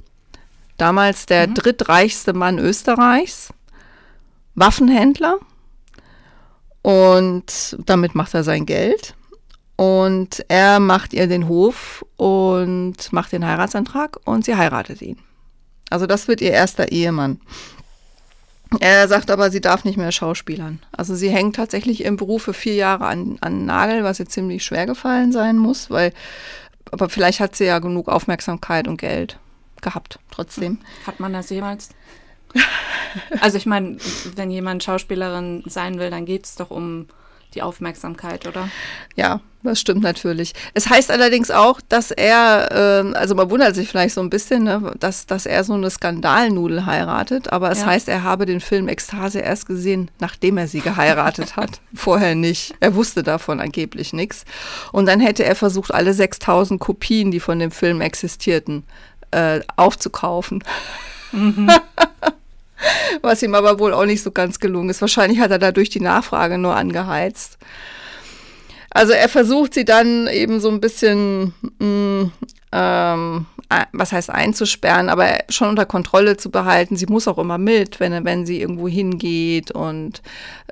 [0.77, 1.55] Damals der mhm.
[1.55, 3.53] drittreichste Mann Österreichs,
[4.55, 5.39] Waffenhändler.
[6.83, 9.15] Und damit macht er sein Geld.
[9.77, 15.19] Und er macht ihr den Hof und macht den Heiratsantrag und sie heiratet ihn.
[15.91, 17.41] Also das wird ihr erster Ehemann.
[18.81, 20.81] Er sagt aber, sie darf nicht mehr schauspielern.
[20.93, 24.65] Also sie hängt tatsächlich im Beruf für vier Jahre an, an Nagel, was ihr ziemlich
[24.65, 26.13] schwer gefallen sein muss, weil,
[26.91, 29.39] aber vielleicht hat sie ja genug Aufmerksamkeit und Geld
[29.81, 30.79] gehabt, trotzdem.
[31.07, 31.91] Hat man das jemals?
[33.41, 33.99] also ich meine,
[34.35, 37.07] wenn jemand Schauspielerin sein will, dann geht es doch um
[37.55, 38.69] die Aufmerksamkeit, oder?
[39.17, 40.53] Ja, das stimmt natürlich.
[40.75, 44.65] Es heißt allerdings auch, dass er, äh, also man wundert sich vielleicht so ein bisschen,
[44.65, 47.87] ne, dass, dass er so eine Skandalnudel heiratet, aber es ja.
[47.87, 51.81] heißt, er habe den Film Ekstase erst gesehen, nachdem er sie geheiratet hat.
[51.95, 52.75] Vorher nicht.
[52.81, 54.45] Er wusste davon angeblich nichts.
[54.93, 58.85] Und dann hätte er versucht, alle 6000 Kopien, die von dem Film existierten,
[59.31, 60.63] äh, aufzukaufen.
[61.33, 61.71] Mhm.
[63.23, 65.01] was ihm aber wohl auch nicht so ganz gelungen ist.
[65.01, 67.59] Wahrscheinlich hat er dadurch die Nachfrage nur angeheizt.
[68.91, 72.33] Also er versucht sie dann eben so ein bisschen, mh, mm,
[72.73, 73.47] ähm,
[73.93, 76.97] was heißt einzusperren, aber schon unter Kontrolle zu behalten.
[76.97, 79.73] Sie muss auch immer mit, wenn, wenn sie irgendwo hingeht.
[79.73, 80.23] Und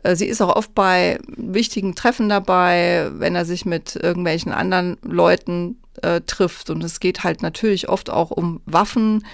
[0.05, 4.99] äh, sie ist auch oft bei wichtigen Treffen dabei, wenn er sich mit irgendwelchen anderen
[5.03, 6.71] Leuten äh, trifft.
[6.71, 9.25] Und es geht halt natürlich oft auch um Waffen,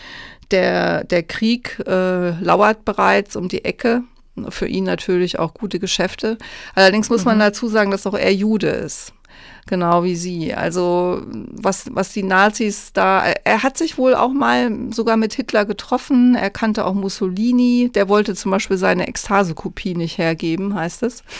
[0.50, 4.02] der, der Krieg äh, lauert bereits um die Ecke.
[4.50, 6.38] Für ihn natürlich auch gute Geschäfte.
[6.74, 7.30] Allerdings muss mhm.
[7.30, 9.12] man dazu sagen, dass auch er Jude ist.
[9.66, 10.54] Genau wie sie.
[10.54, 15.64] Also was, was die Nazis da, er hat sich wohl auch mal sogar mit Hitler
[15.64, 16.36] getroffen.
[16.36, 17.90] Er kannte auch Mussolini.
[17.94, 21.22] Der wollte zum Beispiel seine Ekstase-Kopie nicht hergeben, heißt es.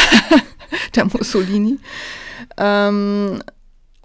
[0.94, 1.78] der Mussolini.
[2.56, 3.42] Ähm,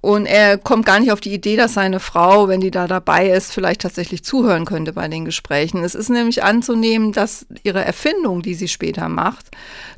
[0.01, 3.29] und er kommt gar nicht auf die Idee, dass seine Frau, wenn die da dabei
[3.29, 5.83] ist, vielleicht tatsächlich zuhören könnte bei den Gesprächen.
[5.83, 9.47] Es ist nämlich anzunehmen, dass ihre Erfindung, die sie später macht,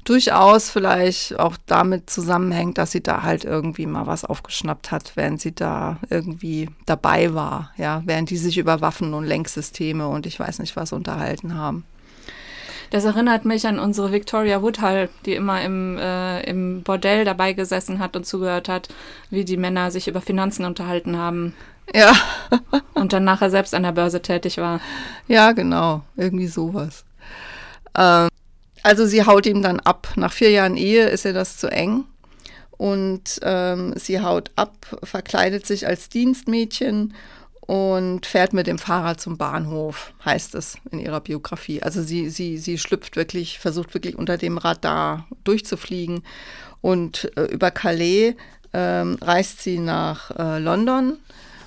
[0.05, 5.41] durchaus vielleicht auch damit zusammenhängt, dass sie da halt irgendwie mal was aufgeschnappt hat, während
[5.41, 10.39] sie da irgendwie dabei war, ja, während die sich über Waffen und Lenksysteme und ich
[10.39, 11.83] weiß nicht was unterhalten haben.
[12.89, 17.99] Das erinnert mich an unsere Victoria Woodhull, die immer im, äh, im Bordell dabei gesessen
[17.99, 18.89] hat und zugehört hat,
[19.30, 21.54] wie die Männer sich über Finanzen unterhalten haben.
[21.93, 22.13] Ja.
[22.93, 24.80] und dann nachher selbst an der Börse tätig war.
[25.28, 26.02] Ja, genau.
[26.15, 27.06] Irgendwie sowas.
[27.95, 28.30] Ähm,
[28.84, 30.10] also sie haut ihm dann ab.
[30.15, 32.06] Nach vier Jahren Ehe ist ihr das zu eng.
[32.71, 34.73] Und ähm, sie haut ab,
[35.04, 37.13] verkleidet sich als Dienstmädchen
[37.69, 41.84] und fährt mit dem Fahrrad zum Bahnhof, heißt es in ihrer Biografie.
[41.84, 46.23] Also sie, sie, sie schlüpft wirklich, versucht wirklich unter dem Radar durchzufliegen.
[46.82, 48.34] Und äh, über Calais
[48.73, 51.19] ähm, reist sie nach äh, London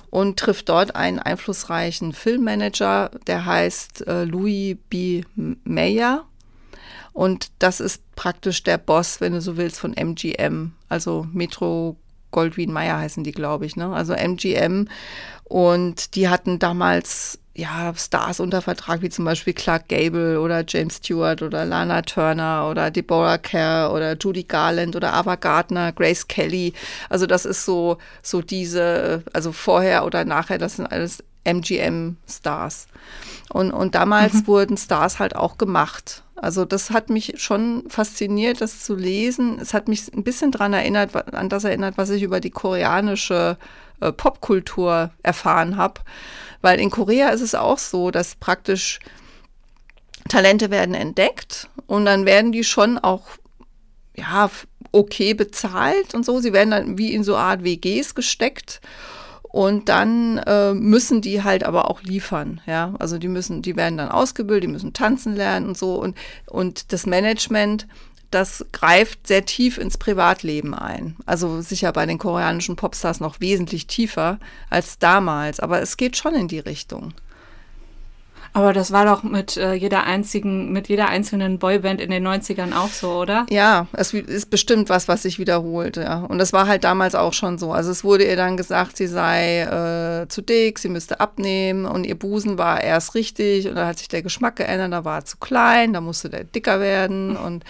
[0.09, 5.23] und trifft dort einen einflussreichen Filmmanager, der heißt äh, Louis B.
[5.63, 6.25] Mayer.
[7.13, 11.95] Und das ist praktisch der Boss, wenn du so willst, von MGM, also Metro
[12.33, 13.93] Goldwyn Mayer heißen die, glaube ich, ne?
[13.93, 14.89] Also MGM.
[15.53, 20.95] Und die hatten damals ja, Stars unter Vertrag, wie zum Beispiel Clark Gable oder James
[20.95, 26.73] Stewart oder Lana Turner oder Deborah Kerr oder Judy Garland oder Ava Gardner, Grace Kelly.
[27.07, 32.87] Also das ist so, so diese, also vorher oder nachher, das sind alles MGM-Stars.
[33.49, 34.47] Und, und damals mhm.
[34.47, 36.23] wurden Stars halt auch gemacht.
[36.35, 39.59] Also das hat mich schon fasziniert, das zu lesen.
[39.59, 43.57] Es hat mich ein bisschen daran erinnert, an das erinnert, was ich über die koreanische
[43.59, 43.65] äh,
[44.11, 46.01] Popkultur erfahren habe.
[46.61, 48.99] Weil in Korea ist es auch so, dass praktisch
[50.29, 53.23] Talente werden entdeckt und dann werden die schon auch
[54.15, 54.49] ja,
[54.91, 56.39] okay bezahlt und so.
[56.39, 58.81] Sie werden dann wie in so Art WGs gesteckt.
[59.43, 62.95] Und dann äh, müssen die halt aber auch liefern, ja.
[62.97, 65.93] Also die müssen, die werden dann ausgebildet, die müssen tanzen lernen und so.
[65.93, 67.87] Und, und das Management,
[68.33, 71.15] das greift sehr tief ins Privatleben ein.
[71.25, 76.35] Also sicher bei den koreanischen Popstars noch wesentlich tiefer als damals, aber es geht schon
[76.35, 77.13] in die Richtung.
[78.55, 82.75] Aber das war doch mit äh, jeder einzigen, mit jeder einzelnen Boyband in den 90ern
[82.75, 83.47] auch so, oder?
[83.49, 86.19] Ja, es ist bestimmt was, was sich wiederholt, ja.
[86.19, 87.71] Und das war halt damals auch schon so.
[87.71, 92.05] Also es wurde ihr dann gesagt, sie sei äh, zu dick, sie müsste abnehmen und
[92.05, 95.25] ihr Busen war erst richtig und dann hat sich der Geschmack geändert, da war er
[95.25, 97.63] zu klein, da musste der dicker werden und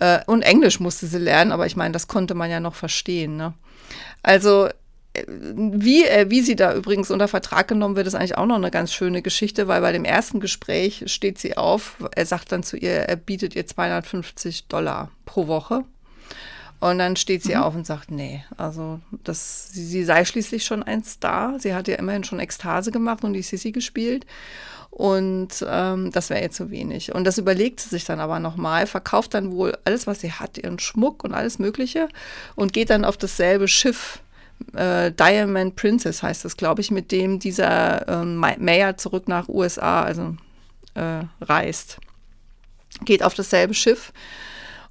[0.00, 3.36] äh, und Englisch musste sie lernen, aber ich meine, das konnte man ja noch verstehen.
[3.36, 3.54] Ne?
[4.22, 4.68] Also
[5.26, 8.70] wie, äh, wie sie da übrigens unter Vertrag genommen wird, ist eigentlich auch noch eine
[8.70, 12.76] ganz schöne Geschichte, weil bei dem ersten Gespräch steht sie auf, er sagt dann zu
[12.76, 15.84] ihr, er bietet ihr 250 Dollar pro Woche.
[16.78, 17.62] Und dann steht sie mhm.
[17.62, 21.58] auf und sagt, nee, also das, sie, sie, sei schließlich schon ein Star.
[21.58, 24.24] Sie hat ja immerhin schon Ekstase gemacht und die Sissy gespielt.
[24.90, 27.14] Und ähm, das wäre ihr zu wenig.
[27.14, 30.58] Und das überlegt sie sich dann aber nochmal, verkauft dann wohl alles, was sie hat,
[30.58, 32.08] ihren Schmuck und alles Mögliche
[32.56, 34.20] und geht dann auf dasselbe Schiff
[34.74, 40.02] äh, Diamond Princess heißt das, glaube ich, mit dem dieser ähm, Mayer zurück nach USA,
[40.02, 40.36] also
[40.94, 41.98] äh, reist.
[43.04, 44.12] Geht auf dasselbe Schiff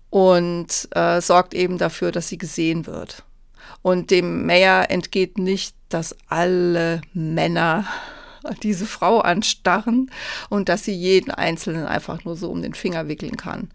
[0.10, 3.24] und äh, sorgt eben dafür, dass sie gesehen wird.
[3.82, 7.86] Und dem Mayer entgeht nicht, dass alle Männer
[8.64, 10.12] diese Frau anstarren
[10.50, 13.70] und dass sie jeden Einzelnen einfach nur so um den Finger wickeln kann.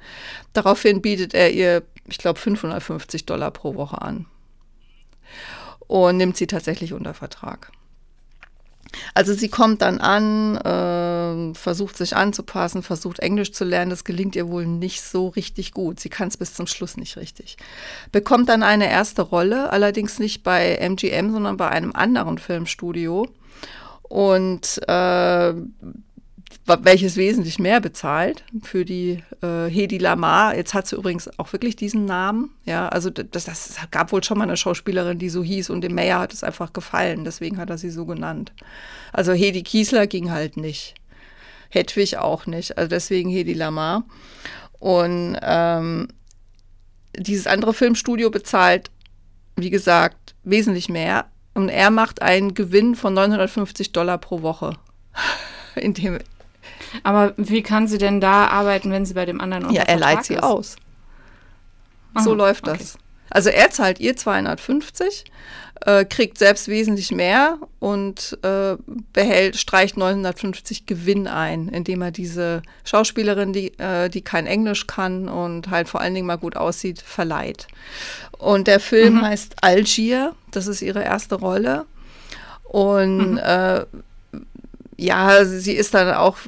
[0.53, 4.27] Daraufhin bietet er ihr, ich glaube, 550 Dollar pro Woche an
[5.87, 7.71] und nimmt sie tatsächlich unter Vertrag.
[9.15, 13.91] Also sie kommt dann an, äh, versucht sich anzupassen, versucht Englisch zu lernen.
[13.91, 16.01] Das gelingt ihr wohl nicht so richtig gut.
[16.01, 17.57] Sie kann es bis zum Schluss nicht richtig.
[18.13, 23.29] Bekommt dann eine erste Rolle, allerdings nicht bei MGM, sondern bei einem anderen Filmstudio.
[24.15, 25.55] Und äh,
[26.67, 30.55] welches wesentlich mehr bezahlt für die äh, Hedi Lamar.
[30.55, 32.51] Jetzt hat sie übrigens auch wirklich diesen Namen.
[32.65, 35.97] Ja, also das, das gab wohl schon mal eine Schauspielerin, die so hieß und dem
[35.97, 37.25] Mayer hat es einfach gefallen.
[37.25, 38.53] Deswegen hat er sie so genannt.
[39.13, 40.95] Also Hedi Kiesler ging halt nicht.
[41.71, 42.79] Hedwig auch nicht.
[42.79, 44.05] Also deswegen Hedi Lamar.
[44.79, 46.07] Und ähm,
[47.19, 48.93] dieses andere Filmstudio bezahlt,
[49.57, 51.27] wie gesagt, wesentlich mehr.
[51.55, 54.77] Und er macht einen Gewinn von 950 Dollar pro Woche.
[55.77, 56.19] In dem
[57.03, 60.25] aber wie kann sie denn da arbeiten, wenn sie bei dem anderen Ja, er leiht
[60.25, 60.43] sie ist?
[60.43, 60.77] aus.
[62.19, 62.95] So Aha, läuft das.
[62.95, 63.05] Okay.
[63.31, 65.25] Also er zahlt ihr 250,
[65.81, 68.77] äh, kriegt selbst wesentlich mehr und äh,
[69.13, 75.29] behält, streicht 950 Gewinn ein, indem er diese Schauspielerin, die, äh, die kein Englisch kann
[75.29, 77.67] und halt vor allen Dingen mal gut aussieht, verleiht.
[78.39, 79.23] Und der Film mhm.
[79.23, 81.87] heißt Algier, das ist ihre erste Rolle.
[82.63, 83.39] Und mhm.
[83.39, 83.85] Äh,
[84.97, 86.39] ja, sie ist dann auch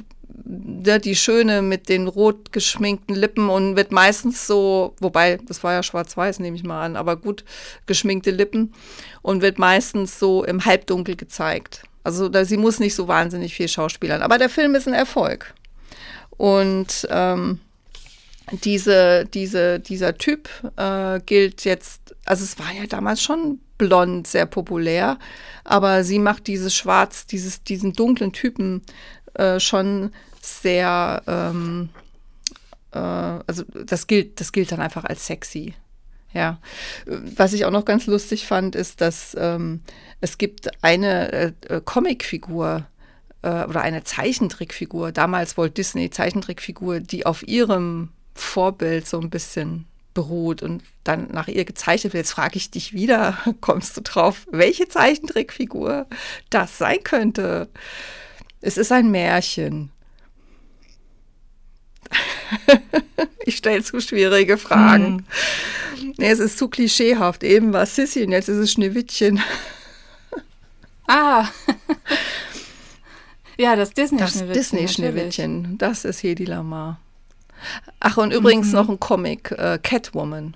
[0.45, 5.73] ne, die Schöne mit den rot geschminkten Lippen und wird meistens so, wobei, das war
[5.73, 7.43] ja schwarz-weiß, nehme ich mal an, aber gut
[7.85, 8.73] geschminkte Lippen
[9.21, 11.83] und wird meistens so im Halbdunkel gezeigt.
[12.03, 14.21] Also da, sie muss nicht so wahnsinnig viel schauspielern.
[14.21, 15.53] Aber der Film ist ein Erfolg.
[16.37, 17.59] Und ähm,
[18.63, 24.45] diese, diese, dieser Typ äh, gilt jetzt, also es war ja damals schon blond sehr
[24.45, 25.19] populär,
[25.63, 28.81] aber sie macht dieses Schwarz, dieses, diesen dunklen Typen
[29.37, 31.89] äh, schon sehr, ähm,
[32.91, 35.73] äh, also das gilt, das gilt dann einfach als sexy.
[36.33, 36.59] Ja,
[37.05, 39.81] was ich auch noch ganz lustig fand, ist, dass ähm,
[40.19, 42.85] es gibt eine äh, äh Comicfigur
[43.43, 49.85] äh, oder eine Zeichentrickfigur, damals Walt Disney Zeichentrickfigur, die auf ihrem Vorbild so ein bisschen
[50.13, 52.25] beruht und dann nach ihr gezeichnet wird.
[52.25, 56.07] Jetzt frage ich dich wieder, kommst du drauf, welche Zeichentrickfigur
[56.49, 57.69] das sein könnte?
[58.61, 59.91] Es ist ein Märchen.
[63.45, 65.25] ich stelle zu schwierige Fragen.
[65.99, 66.13] Hm.
[66.17, 67.43] Nee, es ist zu klischeehaft.
[67.43, 69.39] Eben war Sissy und jetzt ist es Schneewittchen.
[71.07, 71.47] ah.
[73.57, 74.47] ja, das Disney-Schneewittchen.
[74.47, 75.77] Das Disney-Schneewittchen.
[75.77, 76.99] Das ist Hedi Lamar.
[77.99, 78.73] Ach, und übrigens mhm.
[78.73, 80.55] noch ein Comic, äh, Catwoman.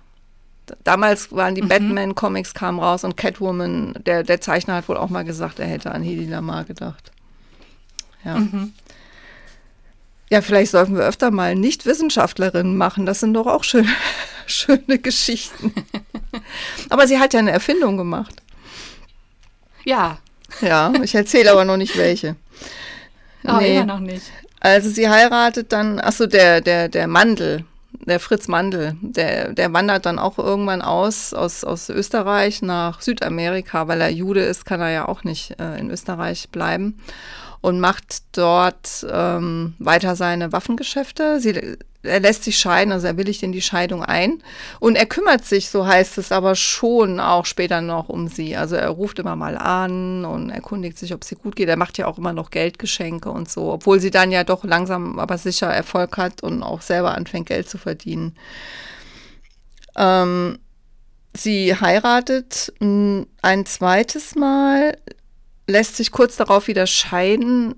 [0.83, 1.67] Damals waren die mhm.
[1.67, 5.91] Batman-Comics kamen raus und Catwoman, der, der Zeichner hat wohl auch mal gesagt, er hätte
[5.91, 7.11] an Hedi Lamar gedacht.
[8.23, 8.39] Ja.
[8.39, 8.73] Mhm.
[10.31, 13.05] Ja, vielleicht sollten wir öfter mal Nicht-Wissenschaftlerinnen machen.
[13.05, 13.89] Das sind doch auch schön,
[14.45, 15.73] schöne Geschichten.
[16.89, 18.41] aber sie hat ja eine Erfindung gemacht.
[19.83, 20.19] Ja.
[20.61, 22.37] Ja, ich erzähle aber noch nicht welche.
[23.43, 23.75] Oh, nee.
[23.75, 24.23] immer noch nicht.
[24.61, 30.05] Also sie heiratet dann, achso, der, der, der Mandel, der Fritz Mandel, der, der wandert
[30.05, 34.91] dann auch irgendwann aus, aus, aus Österreich nach Südamerika, weil er Jude ist, kann er
[34.91, 36.99] ja auch nicht äh, in Österreich bleiben
[37.61, 41.39] und macht dort ähm, weiter seine Waffengeschäfte.
[41.39, 44.41] Sie, er lässt sich scheiden, also er willigt in die Scheidung ein.
[44.79, 48.55] Und er kümmert sich, so heißt es aber schon auch später noch um sie.
[48.55, 51.69] Also er ruft immer mal an und erkundigt sich, ob sie gut geht.
[51.69, 55.19] Er macht ja auch immer noch Geldgeschenke und so, obwohl sie dann ja doch langsam
[55.19, 58.35] aber sicher Erfolg hat und auch selber anfängt, Geld zu verdienen.
[59.95, 60.57] Ähm,
[61.35, 64.97] sie heiratet ein zweites Mal,
[65.71, 67.75] lässt sich kurz darauf wieder scheiden,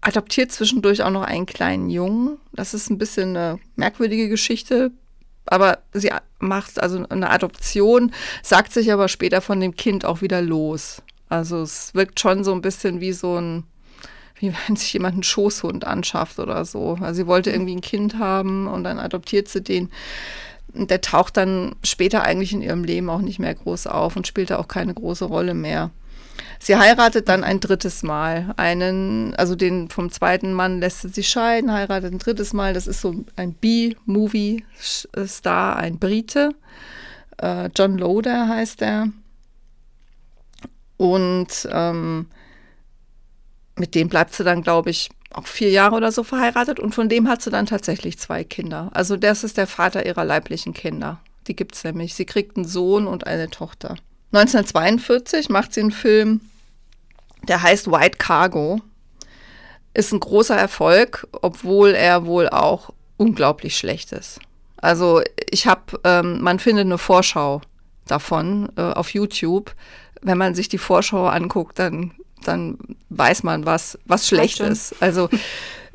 [0.00, 2.38] adoptiert zwischendurch auch noch einen kleinen Jungen.
[2.52, 4.90] Das ist ein bisschen eine merkwürdige Geschichte,
[5.46, 8.12] aber sie macht also eine Adoption,
[8.42, 11.02] sagt sich aber später von dem Kind auch wieder los.
[11.28, 13.64] Also es wirkt schon so ein bisschen wie so ein,
[14.36, 16.98] wie wenn sich jemand einen Schoßhund anschafft oder so.
[17.00, 19.90] Also sie wollte irgendwie ein Kind haben und dann adoptiert sie den.
[20.74, 24.50] Der taucht dann später eigentlich in ihrem Leben auch nicht mehr groß auf und spielt
[24.50, 25.90] da auch keine große Rolle mehr.
[26.58, 28.54] Sie heiratet dann ein drittes Mal.
[28.56, 32.74] Einen, also den vom zweiten Mann lässt sie scheiden, heiratet ein drittes Mal.
[32.74, 34.66] Das ist so ein B-Movie-Star,
[35.76, 36.54] ein Brite.
[37.38, 39.08] Äh, John Loder heißt er.
[40.96, 42.26] Und ähm,
[43.76, 46.78] mit dem bleibt sie dann, glaube ich, auch vier Jahre oder so verheiratet.
[46.78, 48.90] Und von dem hat sie dann tatsächlich zwei Kinder.
[48.92, 51.20] Also das ist der Vater ihrer leiblichen Kinder.
[51.48, 52.14] Die gibt es nämlich.
[52.14, 53.96] Sie kriegt einen Sohn und eine Tochter.
[54.32, 56.40] 1942 macht sie einen Film,
[57.48, 58.80] der heißt White Cargo.
[59.94, 64.40] Ist ein großer Erfolg, obwohl er wohl auch unglaublich schlecht ist.
[64.78, 67.60] Also ich habe, ähm, man findet eine Vorschau
[68.06, 69.74] davon äh, auf YouTube.
[70.22, 72.12] Wenn man sich die Vorschau anguckt, dann,
[72.44, 72.78] dann
[73.10, 74.94] weiß man, was, was schlecht ist.
[75.00, 75.28] Also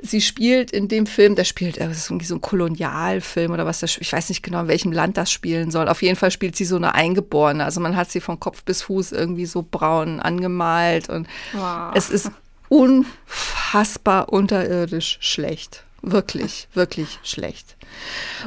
[0.02, 3.80] sie spielt in dem Film, der spielt, das ist irgendwie so ein Kolonialfilm oder was,
[3.80, 5.88] das, ich weiß nicht genau, in welchem Land das spielen soll.
[5.88, 7.64] Auf jeden Fall spielt sie so eine Eingeborene.
[7.64, 11.92] Also man hat sie von Kopf bis Fuß irgendwie so braun angemalt und wow.
[11.96, 12.32] es ist
[12.70, 15.84] unfassbar unterirdisch schlecht.
[16.02, 17.76] Wirklich, wirklich schlecht.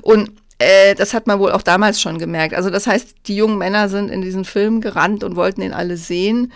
[0.03, 2.55] Und äh, das hat man wohl auch damals schon gemerkt.
[2.55, 5.97] Also das heißt, die jungen Männer sind in diesen Film gerannt und wollten ihn alle
[5.97, 6.53] sehen.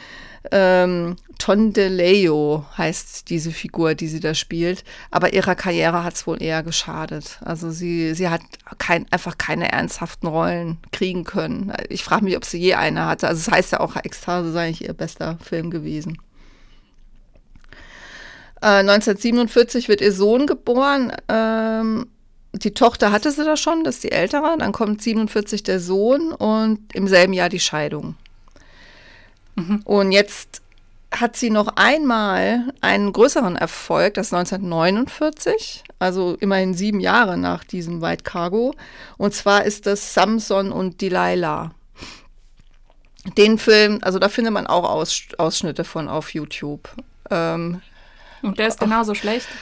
[0.51, 4.85] Ähm, Tondeleo heißt diese Figur, die sie da spielt.
[5.11, 7.39] Aber ihrer Karriere hat es wohl eher geschadet.
[7.45, 8.43] Also sie, sie hat
[8.79, 11.73] kein, einfach keine ernsthaften Rollen kriegen können.
[11.89, 13.29] Ich frage mich, ob sie je eine hatte.
[13.29, 16.19] Also es das heißt ja auch, Ekstase sei nicht ihr bester Film gewesen.
[18.61, 21.13] Äh, 1947 wird ihr Sohn geboren.
[21.29, 22.07] Ähm,
[22.53, 24.57] die Tochter hatte sie da schon, das ist die ältere.
[24.59, 28.17] Dann kommt 47 der Sohn und im selben Jahr die Scheidung.
[29.57, 29.81] Mhm.
[29.85, 30.63] Und jetzt
[31.21, 38.03] hat sie noch einmal einen größeren Erfolg, das 1949, also immerhin sieben Jahre nach diesem
[38.03, 38.75] White Cargo.
[39.17, 41.71] Und zwar ist das Samson und Delilah.
[43.39, 46.91] Den Film, also da findet man auch Aus, Ausschnitte von auf YouTube.
[47.31, 47.81] Ähm,
[48.43, 49.15] und der ist genauso oh.
[49.15, 49.49] schlecht.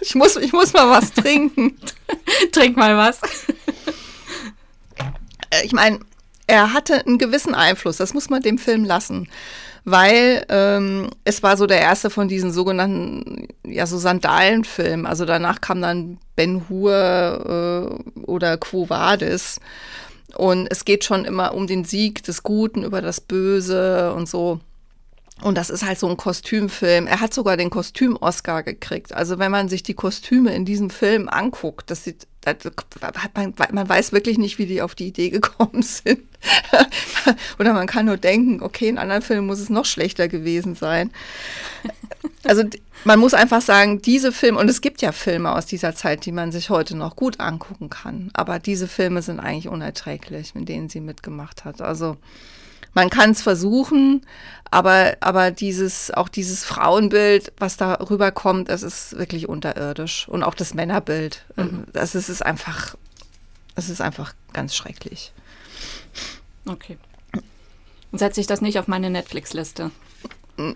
[0.00, 1.78] Ich muss, ich muss mal was trinken.
[2.52, 3.20] Trink mal was.
[5.50, 6.00] Äh, ich meine,
[6.46, 9.28] er hatte einen gewissen Einfluss, das muss man dem Film lassen.
[9.84, 15.06] Weil ähm, es war so der erste von diesen sogenannten, ja, so Sandalenfilmen.
[15.06, 19.60] Also danach kam dann Ben Hur äh, oder Quo Vadis.
[20.36, 24.60] Und es geht schon immer um den Sieg des Guten über das Böse und so.
[25.42, 27.06] Und das ist halt so ein Kostümfilm.
[27.06, 29.14] Er hat sogar den Kostüm-Oscar gekriegt.
[29.14, 32.56] Also wenn man sich die Kostüme in diesem Film anguckt, das sieht, das,
[33.34, 36.22] man, man weiß wirklich nicht, wie die auf die Idee gekommen sind.
[37.58, 41.10] Oder man kann nur denken, okay, in anderen Filmen muss es noch schlechter gewesen sein.
[42.44, 42.64] Also
[43.04, 46.32] man muss einfach sagen, diese Filme, und es gibt ja Filme aus dieser Zeit, die
[46.32, 50.88] man sich heute noch gut angucken kann, aber diese Filme sind eigentlich unerträglich, mit denen
[50.88, 51.80] sie mitgemacht hat.
[51.82, 52.16] Also
[52.94, 54.22] man kann es versuchen,
[54.70, 60.28] aber, aber dieses, auch dieses Frauenbild, was da rüberkommt, das ist wirklich unterirdisch.
[60.28, 61.44] Und auch das Männerbild.
[61.56, 61.84] Mhm.
[61.92, 62.96] Das ist, ist einfach,
[63.74, 65.32] es ist einfach ganz schrecklich.
[66.66, 66.98] Okay.
[68.12, 69.90] Setze ich das nicht auf meine Netflix-Liste.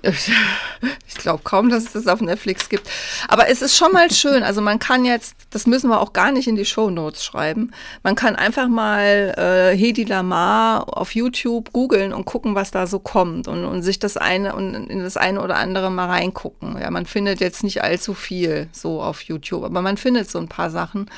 [1.07, 2.89] Ich glaube kaum, dass es das auf Netflix gibt.
[3.29, 4.43] Aber es ist schon mal schön.
[4.43, 7.71] Also man kann jetzt, das müssen wir auch gar nicht in die Show Notes schreiben.
[8.03, 12.99] Man kann einfach mal äh, Hedi Lamar auf YouTube googeln und gucken, was da so
[12.99, 16.79] kommt und, und sich das eine und in das eine oder andere mal reingucken.
[16.81, 20.49] Ja, man findet jetzt nicht allzu viel so auf YouTube, aber man findet so ein
[20.49, 21.11] paar Sachen.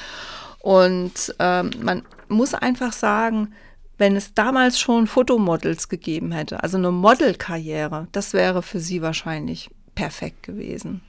[0.61, 3.53] Und ähm, man muss einfach sagen,
[3.99, 9.70] wenn es damals schon Fotomodels gegeben hätte, also eine Modelkarriere, das wäre für sie wahrscheinlich
[9.94, 11.01] perfekt gewesen.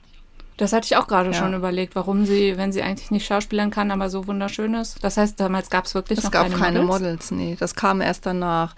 [0.58, 1.34] Das hatte ich auch gerade ja.
[1.34, 4.96] schon überlegt, warum sie, wenn sie eigentlich nicht schauspielern kann, aber so wunderschön ist.
[5.04, 7.00] Das heißt, damals gab es wirklich es noch keine, keine Models?
[7.00, 7.30] Models.
[7.30, 8.74] Nee, das kam erst danach.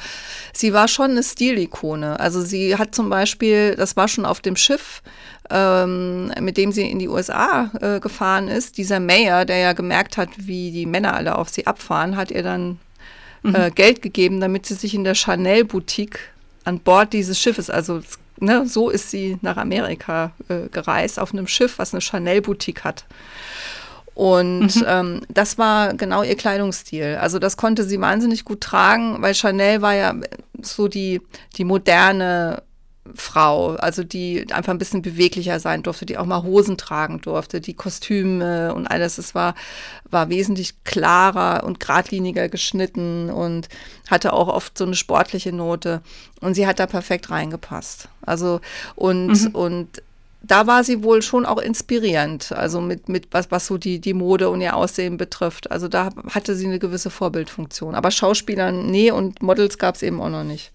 [0.52, 2.20] Sie war schon eine Stilikone.
[2.20, 5.02] Also sie hat zum Beispiel, das war schon auf dem Schiff,
[5.48, 8.76] ähm, mit dem sie in die USA äh, gefahren ist.
[8.76, 12.42] Dieser Mayor, der ja gemerkt hat, wie die Männer alle auf sie abfahren, hat ihr
[12.42, 12.78] dann
[13.43, 13.55] mhm.
[13.55, 16.18] äh, Geld gegeben, damit sie sich in der Chanel-Boutique
[16.64, 18.01] an Bord dieses Schiffes, also
[18.38, 23.05] ne, so ist sie nach Amerika äh, gereist, auf einem Schiff, was eine Chanel-Boutique hat.
[24.14, 24.84] Und mhm.
[24.86, 27.16] ähm, das war genau ihr Kleidungsstil.
[27.20, 30.14] Also das konnte sie wahnsinnig gut tragen, weil Chanel war ja
[30.61, 31.22] so die,
[31.57, 32.62] die moderne
[33.14, 37.61] Frau, also die einfach ein bisschen beweglicher sein durfte, die auch mal Hosen tragen durfte,
[37.61, 39.18] die Kostüme und alles.
[39.18, 39.54] Es war,
[40.11, 43.68] war wesentlich klarer und geradliniger geschnitten und
[44.11, 46.02] hatte auch oft so eine sportliche Note.
[46.40, 48.08] Und sie hat da perfekt reingepasst.
[48.24, 48.61] Also,
[48.94, 49.54] und, mhm.
[49.54, 50.02] und
[50.42, 54.14] da war sie wohl schon auch inspirierend, also mit, mit was, was so die, die
[54.14, 55.70] Mode und ihr Aussehen betrifft.
[55.70, 57.94] Also da hatte sie eine gewisse Vorbildfunktion.
[57.94, 60.72] Aber Schauspielern, nee, und Models gab es eben auch noch nicht.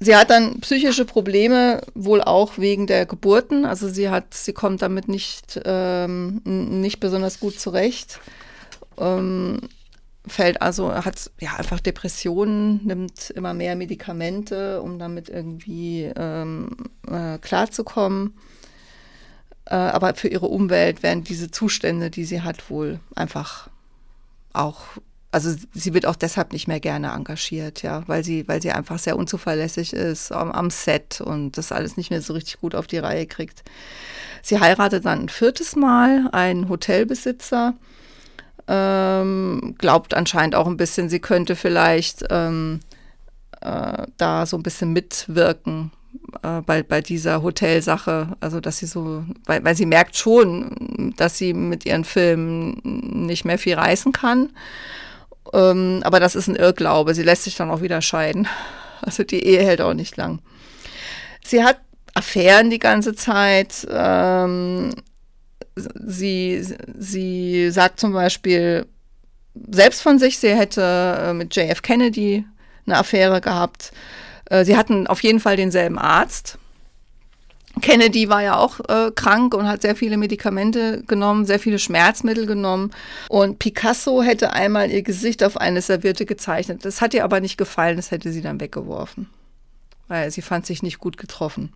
[0.00, 3.64] Sie hat dann psychische Probleme, wohl auch wegen der Geburten.
[3.64, 8.20] Also sie hat, sie kommt damit nicht, ähm, nicht besonders gut zurecht.
[8.98, 9.60] Ähm,
[10.26, 16.70] fällt also, hat ja einfach Depressionen, nimmt immer mehr Medikamente, um damit irgendwie ähm,
[17.08, 18.34] äh, klarzukommen.
[19.66, 23.68] Äh, aber für ihre Umwelt werden diese Zustände, die sie hat, wohl einfach
[24.52, 24.82] auch
[25.34, 29.00] also sie wird auch deshalb nicht mehr gerne engagiert, ja, weil sie, weil sie einfach
[29.00, 32.86] sehr unzuverlässig ist am, am, Set und das alles nicht mehr so richtig gut auf
[32.86, 33.64] die Reihe kriegt.
[34.42, 37.74] Sie heiratet dann ein viertes Mal einen Hotelbesitzer,
[38.68, 42.78] ähm, glaubt anscheinend auch ein bisschen, sie könnte vielleicht ähm,
[43.60, 45.90] äh, da so ein bisschen mitwirken
[46.44, 48.36] äh, bei, bei dieser Hotelsache.
[48.38, 53.44] Also, dass sie so, weil, weil sie merkt schon, dass sie mit ihren Filmen nicht
[53.44, 54.50] mehr viel reißen kann.
[55.52, 57.14] Ähm, aber das ist ein Irrglaube.
[57.14, 58.48] Sie lässt sich dann auch wieder scheiden.
[59.06, 60.38] Also die Ehe hält auch nicht lang.
[61.44, 61.78] Sie hat
[62.14, 63.86] Affären die ganze Zeit.
[63.90, 64.94] Ähm,
[65.76, 66.64] sie,
[66.96, 68.86] sie sagt zum Beispiel
[69.70, 70.82] selbst von sich, sie hätte
[71.20, 72.46] äh, mit JF Kennedy
[72.86, 73.92] eine Affäre gehabt.
[74.46, 76.58] Äh, sie hatten auf jeden Fall denselben Arzt.
[77.80, 82.46] Kennedy war ja auch äh, krank und hat sehr viele Medikamente genommen, sehr viele Schmerzmittel
[82.46, 82.92] genommen.
[83.28, 86.84] Und Picasso hätte einmal ihr Gesicht auf eine Serviette gezeichnet.
[86.84, 89.28] Das hat ihr aber nicht gefallen, das hätte sie dann weggeworfen.
[90.08, 91.72] Weil sie fand sich nicht gut getroffen.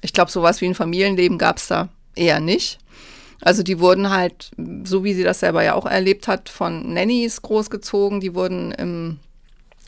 [0.00, 2.78] Ich glaube, sowas wie ein Familienleben gab es da eher nicht.
[3.40, 4.50] Also die wurden halt,
[4.84, 8.20] so wie sie das selber ja auch erlebt hat, von Nannies großgezogen.
[8.20, 9.18] Die wurden, im,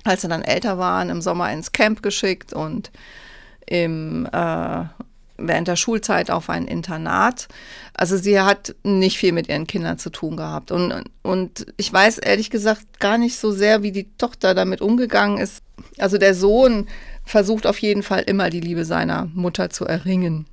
[0.05, 2.91] als sie dann älter waren, im Sommer ins Camp geschickt und
[3.67, 4.85] im äh,
[5.39, 7.49] während der Schulzeit auf ein Internat.
[7.95, 10.71] Also sie hat nicht viel mit ihren Kindern zu tun gehabt.
[10.71, 15.39] Und, und ich weiß ehrlich gesagt gar nicht so sehr, wie die Tochter damit umgegangen
[15.39, 15.63] ist.
[15.99, 16.87] Also der Sohn
[17.25, 20.47] versucht auf jeden Fall immer die Liebe seiner Mutter zu erringen.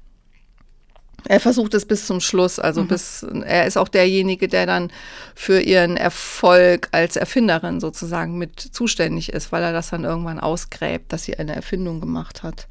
[1.25, 2.88] Er versucht es bis zum Schluss, also mhm.
[2.89, 4.91] bis er ist auch derjenige, der dann
[5.36, 11.13] für ihren Erfolg als Erfinderin sozusagen mit zuständig ist, weil er das dann irgendwann ausgräbt,
[11.13, 12.67] dass sie eine Erfindung gemacht hat.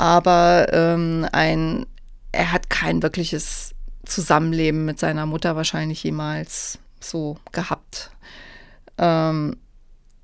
[0.00, 1.84] Aber ähm, ein,
[2.32, 3.74] er hat kein wirkliches
[4.06, 8.10] Zusammenleben mit seiner Mutter wahrscheinlich jemals so gehabt.
[8.96, 9.58] Ähm,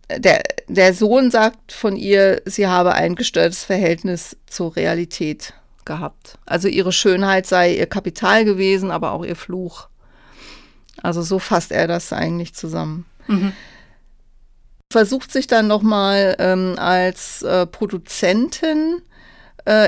[0.08, 5.52] der, der Sohn sagt von ihr, sie habe ein gestörtes Verhältnis zur Realität
[5.84, 6.38] gehabt.
[6.46, 9.88] Also ihre Schönheit sei ihr Kapital gewesen, aber auch ihr Fluch.
[11.02, 13.04] Also so fasst er das eigentlich zusammen.
[13.26, 13.52] Mhm.
[14.90, 19.15] Versucht sich dann nochmal ähm, als äh, Produzentin äh,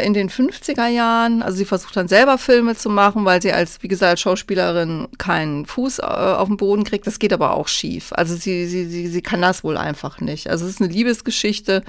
[0.04, 1.42] in den 50er Jahren.
[1.42, 5.08] Also sie versucht dann selber Filme zu machen, weil sie als, wie gesagt, als Schauspielerin
[5.18, 7.06] keinen Fuß äh, auf den Boden kriegt.
[7.06, 8.12] Das geht aber auch schief.
[8.12, 10.50] Also sie, sie, sie, sie kann das wohl einfach nicht.
[10.50, 11.82] Also es ist eine Liebesgeschichte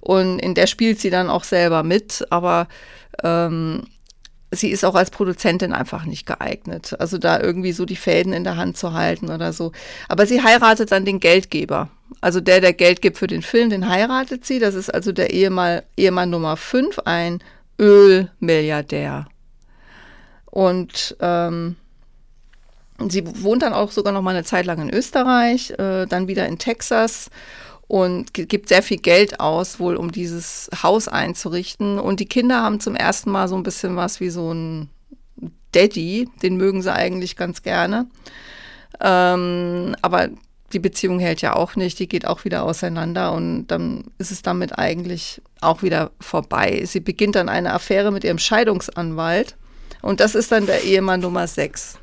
[0.00, 2.68] und in der spielt sie dann auch selber mit, aber
[3.22, 3.82] ähm,
[4.54, 6.94] sie ist auch als Produzentin einfach nicht geeignet.
[6.98, 9.72] Also da irgendwie so die Fäden in der Hand zu halten oder so.
[10.08, 11.88] Aber sie heiratet dann den Geldgeber.
[12.20, 14.58] Also der, der Geld gibt für den Film, den heiratet sie.
[14.58, 17.40] Das ist also der Ehemann, Ehemann Nummer 5, ein
[17.78, 19.26] Ölmilliardär.
[20.46, 21.76] Und ähm,
[23.08, 26.46] sie wohnt dann auch sogar noch mal eine Zeit lang in Österreich, äh, dann wieder
[26.46, 27.30] in Texas
[27.86, 31.98] und gibt sehr viel Geld aus, wohl um dieses Haus einzurichten.
[31.98, 34.88] Und die Kinder haben zum ersten Mal so ein bisschen was wie so ein
[35.72, 38.06] Daddy, den mögen sie eigentlich ganz gerne.
[39.00, 40.28] Ähm, aber
[40.72, 44.42] die Beziehung hält ja auch nicht, die geht auch wieder auseinander und dann ist es
[44.42, 46.82] damit eigentlich auch wieder vorbei.
[46.84, 49.56] Sie beginnt dann eine Affäre mit ihrem Scheidungsanwalt
[50.02, 51.98] und das ist dann der Ehemann Nummer 6.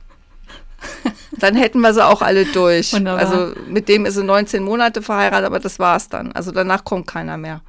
[1.39, 2.93] Dann hätten wir sie auch alle durch.
[2.93, 3.19] Wunderbar.
[3.19, 6.31] Also mit dem ist sie 19 Monate verheiratet, aber das war's dann.
[6.33, 7.61] Also danach kommt keiner mehr.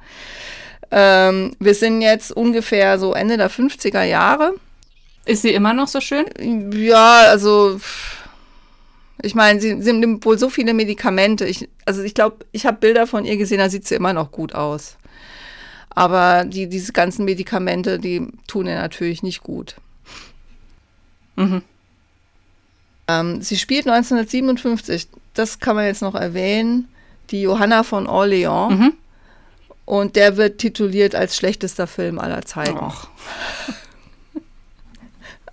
[0.91, 4.53] Ähm, wir sind jetzt ungefähr so Ende der 50er Jahre.
[5.25, 6.25] Ist sie immer noch so schön?
[6.73, 7.79] Ja, also
[9.23, 11.45] ich meine, sie, sie nimmt wohl so viele Medikamente.
[11.45, 14.31] Ich, also ich glaube, ich habe Bilder von ihr gesehen, da sieht sie immer noch
[14.31, 14.97] gut aus.
[15.89, 19.75] Aber die, diese ganzen Medikamente, die tun ihr natürlich nicht gut.
[21.35, 21.61] Mhm.
[23.07, 26.87] Ähm, sie spielt 1957, das kann man jetzt noch erwähnen,
[27.29, 28.79] die Johanna von Orleans.
[28.79, 28.93] Mhm.
[29.85, 32.77] Und der wird tituliert als schlechtester Film aller Zeiten.
[32.77, 33.07] Och.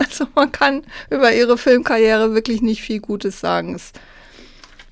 [0.00, 3.74] Also man kann über ihre Filmkarriere wirklich nicht viel Gutes sagen.
[3.74, 3.92] Es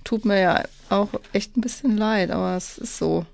[0.04, 3.24] tut mir ja auch echt ein bisschen leid, aber es ist so.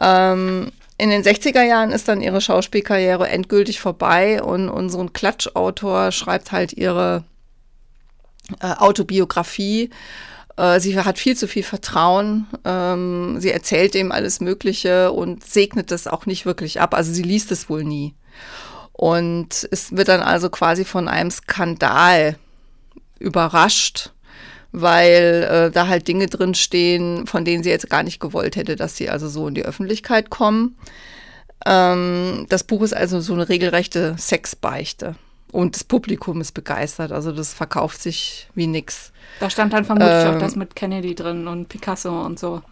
[0.00, 6.50] Ähm, in den 60er Jahren ist dann ihre Schauspielkarriere endgültig vorbei und unseren Klatschautor schreibt
[6.50, 7.22] halt ihre
[8.60, 9.90] äh, Autobiografie.
[10.56, 12.46] Äh, sie hat viel zu viel Vertrauen.
[12.64, 16.94] Ähm, sie erzählt ihm alles Mögliche und segnet es auch nicht wirklich ab.
[16.94, 18.14] Also sie liest es wohl nie.
[18.92, 22.36] Und es wird dann also quasi von einem Skandal
[23.20, 24.12] überrascht,
[24.72, 28.74] weil äh, da halt Dinge drin stehen, von denen sie jetzt gar nicht gewollt hätte,
[28.74, 30.76] dass sie also so in die Öffentlichkeit kommen.
[31.64, 35.14] Ähm, das Buch ist also so eine regelrechte Sexbeichte.
[35.50, 37.12] Und das Publikum ist begeistert.
[37.12, 39.12] Also das verkauft sich wie nix.
[39.40, 42.62] Da stand dann vermutlich ähm, auch das mit Kennedy drin und Picasso und so.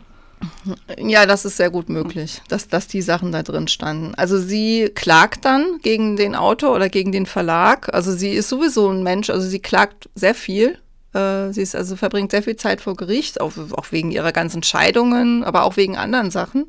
[0.98, 4.14] Ja, das ist sehr gut möglich, dass, dass die Sachen da drin standen.
[4.16, 7.92] Also sie klagt dann gegen den Autor oder gegen den Verlag.
[7.94, 10.78] Also sie ist sowieso ein Mensch, also sie klagt sehr viel.
[11.14, 14.62] Äh, sie ist also verbringt sehr viel Zeit vor Gericht, auch, auch wegen ihrer ganzen
[14.62, 16.66] Scheidungen, aber auch wegen anderen Sachen.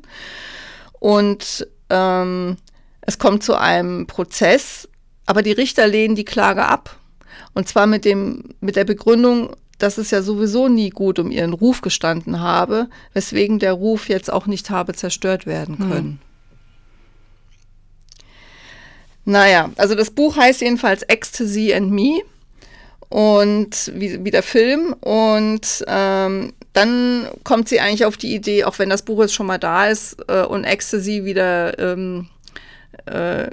[0.98, 2.56] Und ähm,
[3.02, 4.88] es kommt zu einem Prozess
[5.28, 6.96] aber die Richter lehnen die Klage ab.
[7.52, 11.52] Und zwar mit, dem, mit der Begründung, dass es ja sowieso nie gut um ihren
[11.52, 15.90] Ruf gestanden habe, weswegen der Ruf jetzt auch nicht habe zerstört werden hm.
[15.90, 16.06] können.
[16.06, 16.18] Hm.
[19.26, 22.22] Naja, also das Buch heißt jedenfalls Ecstasy and Me
[23.10, 24.94] und wie, wie der Film.
[24.94, 29.46] Und ähm, dann kommt sie eigentlich auf die Idee, auch wenn das Buch jetzt schon
[29.46, 32.28] mal da ist äh, und Ecstasy wieder ähm,
[33.06, 33.50] äh,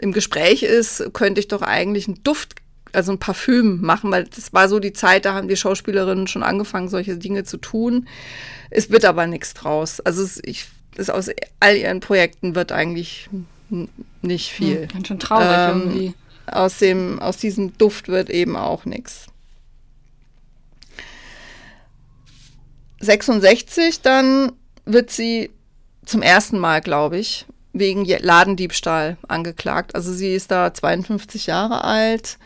[0.00, 2.56] im Gespräch ist, könnte ich doch eigentlich einen Duft,
[2.92, 6.42] also ein Parfüm machen, weil das war so die Zeit, da haben die Schauspielerinnen schon
[6.42, 8.08] angefangen, solche Dinge zu tun.
[8.70, 10.00] Es wird aber nichts draus.
[10.00, 10.66] Also es, ich,
[10.96, 11.30] es aus
[11.60, 13.28] all ihren Projekten wird eigentlich
[14.22, 14.82] nicht viel.
[14.82, 16.14] Hm, ganz schön traurig ähm, irgendwie.
[16.46, 19.26] Aus, dem, aus diesem Duft wird eben auch nichts.
[23.00, 24.52] 66 dann
[24.84, 25.50] wird sie
[26.04, 27.46] zum ersten Mal, glaube ich,
[27.78, 29.94] wegen Ladendiebstahl angeklagt.
[29.94, 32.38] Also sie ist da 52 Jahre alt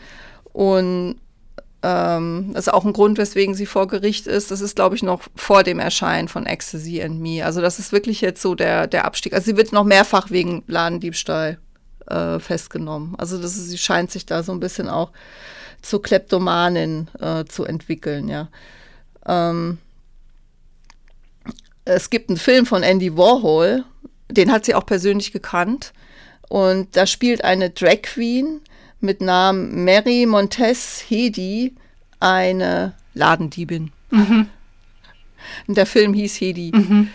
[0.53, 1.15] und
[1.83, 4.51] ähm, das ist auch ein Grund, weswegen sie vor Gericht ist.
[4.51, 7.43] Das ist, glaube ich, noch vor dem Erscheinen von Ecstasy and Me.
[7.43, 9.33] Also das ist wirklich jetzt so der, der Abstieg.
[9.33, 11.57] Also sie wird noch mehrfach wegen Ladendiebstahl
[12.07, 13.15] äh, festgenommen.
[13.17, 15.11] Also das ist, sie scheint sich da so ein bisschen auch
[15.81, 18.49] zur Kleptomanin äh, zu entwickeln, ja.
[19.25, 19.79] Ähm,
[21.85, 23.83] es gibt einen Film von Andy Warhol,
[24.31, 25.93] den hat sie auch persönlich gekannt.
[26.49, 28.61] Und da spielt eine Drag Queen
[28.99, 31.75] mit Namen Mary Montez Hedi
[32.19, 33.91] eine Ladendiebin.
[34.09, 34.47] Mhm.
[35.67, 36.71] Der Film hieß Hedi.
[36.73, 37.09] Mhm.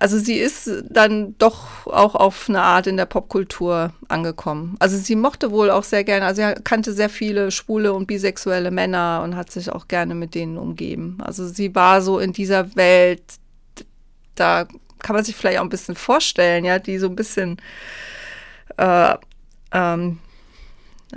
[0.00, 4.76] Also sie ist dann doch auch auf eine Art in der Popkultur angekommen.
[4.80, 8.70] Also sie mochte wohl auch sehr gerne, also sie kannte sehr viele schwule und bisexuelle
[8.70, 11.18] Männer und hat sich auch gerne mit denen umgeben.
[11.22, 13.22] Also sie war so in dieser Welt,
[14.34, 14.66] da
[15.04, 17.58] kann man sich vielleicht auch ein bisschen vorstellen, ja, die so ein bisschen
[18.78, 19.14] äh,
[19.70, 20.18] ähm,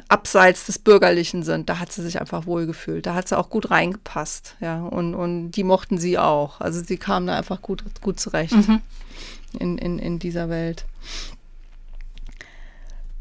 [0.09, 3.05] abseits des Bürgerlichen sind, da hat sie sich einfach wohlgefühlt.
[3.05, 4.83] Da hat sie auch gut reingepasst, ja.
[4.83, 6.59] Und, und die mochten sie auch.
[6.59, 8.81] Also sie kamen da einfach gut, gut zurecht mhm.
[9.57, 10.85] in, in, in dieser Welt.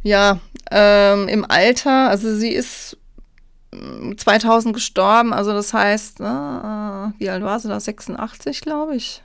[0.02, 0.40] Ja,
[0.72, 2.96] ähm, im Alter, also sie ist
[4.16, 7.78] 2000 mm, gestorben, also das heißt, äh, wie alt war sie da?
[7.78, 9.22] 86, glaube ich.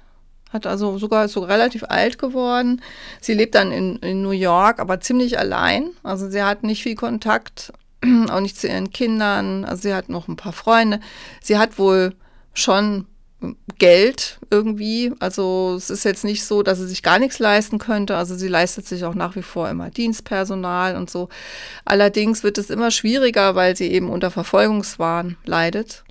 [0.52, 2.82] Hat also sogar so relativ alt geworden.
[3.22, 5.92] Sie lebt dann in, in New York, aber ziemlich allein.
[6.04, 7.72] Also sie hat nicht viel Kontakt,
[8.30, 9.64] auch nicht zu ihren Kindern.
[9.64, 11.00] Also sie hat noch ein paar Freunde.
[11.42, 12.14] Sie hat wohl
[12.54, 13.06] schon
[13.80, 15.14] Geld irgendwie.
[15.20, 18.16] Also es ist jetzt nicht so, dass sie sich gar nichts leisten könnte.
[18.16, 21.30] Also sie leistet sich auch nach wie vor immer Dienstpersonal und so.
[21.86, 26.04] Allerdings wird es immer schwieriger, weil sie eben unter Verfolgungswahn leidet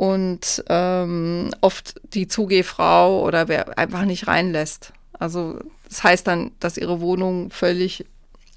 [0.00, 4.94] und ähm, oft die Zugehfrau oder wer einfach nicht reinlässt.
[5.18, 8.06] Also das heißt dann, dass ihre Wohnung völlig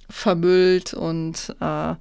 [0.10, 1.96] vermüllt und äh,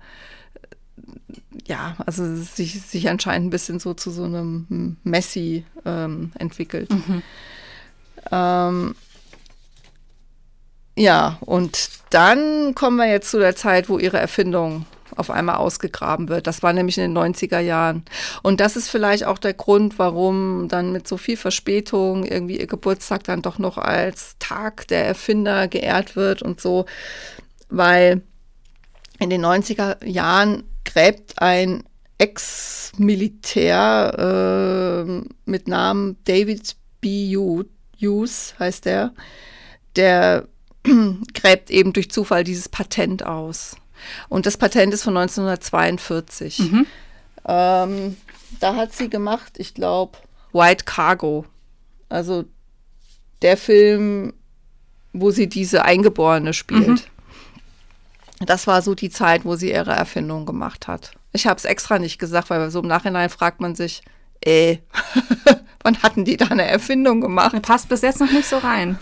[1.67, 6.93] ja, also sich, sich anscheinend ein bisschen so zu so einem Messi ähm, entwickelt.
[6.93, 7.23] Mhm.
[8.31, 8.95] Ähm,
[10.97, 14.87] ja, und dann kommen wir jetzt zu der Zeit, wo ihre Erfindung
[15.17, 16.47] auf einmal ausgegraben wird.
[16.47, 18.05] Das war nämlich in den 90er Jahren.
[18.43, 22.67] Und das ist vielleicht auch der Grund, warum dann mit so viel Verspätung irgendwie ihr
[22.67, 26.87] Geburtstag dann doch noch als Tag der Erfinder geehrt wird und so,
[27.69, 28.23] weil
[29.19, 31.85] in den 90er Jahren gräbt ein
[32.19, 37.37] Ex-Militär äh, mit Namen David B.
[38.01, 39.13] Hughes, heißt der,
[39.97, 40.49] der
[41.35, 43.77] gräbt eben durch Zufall dieses Patent aus.
[44.29, 46.59] Und das Patent ist von 1942.
[46.59, 46.87] Mhm.
[47.47, 48.17] Ähm,
[48.61, 50.19] da hat sie gemacht, ich glaube,
[50.53, 51.45] White Cargo.
[52.09, 52.45] Also
[53.41, 54.35] der Film,
[55.13, 56.89] wo sie diese Eingeborene spielt.
[56.89, 57.01] Mhm.
[58.47, 61.13] Das war so die Zeit, wo sie ihre Erfindung gemacht hat.
[61.33, 64.03] Ich habe es extra nicht gesagt, weil so im Nachhinein fragt man sich,
[64.41, 64.83] ey,
[65.83, 67.61] wann hatten die da eine Erfindung gemacht?
[67.63, 68.99] Passt bis jetzt noch nicht so rein.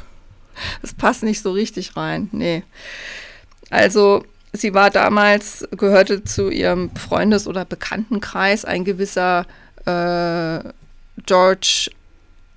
[0.82, 2.62] Das passt nicht so richtig rein, nee.
[3.70, 9.46] Also sie war damals, gehörte zu ihrem Freundes- oder Bekanntenkreis ein gewisser
[9.86, 10.60] äh,
[11.26, 11.90] George,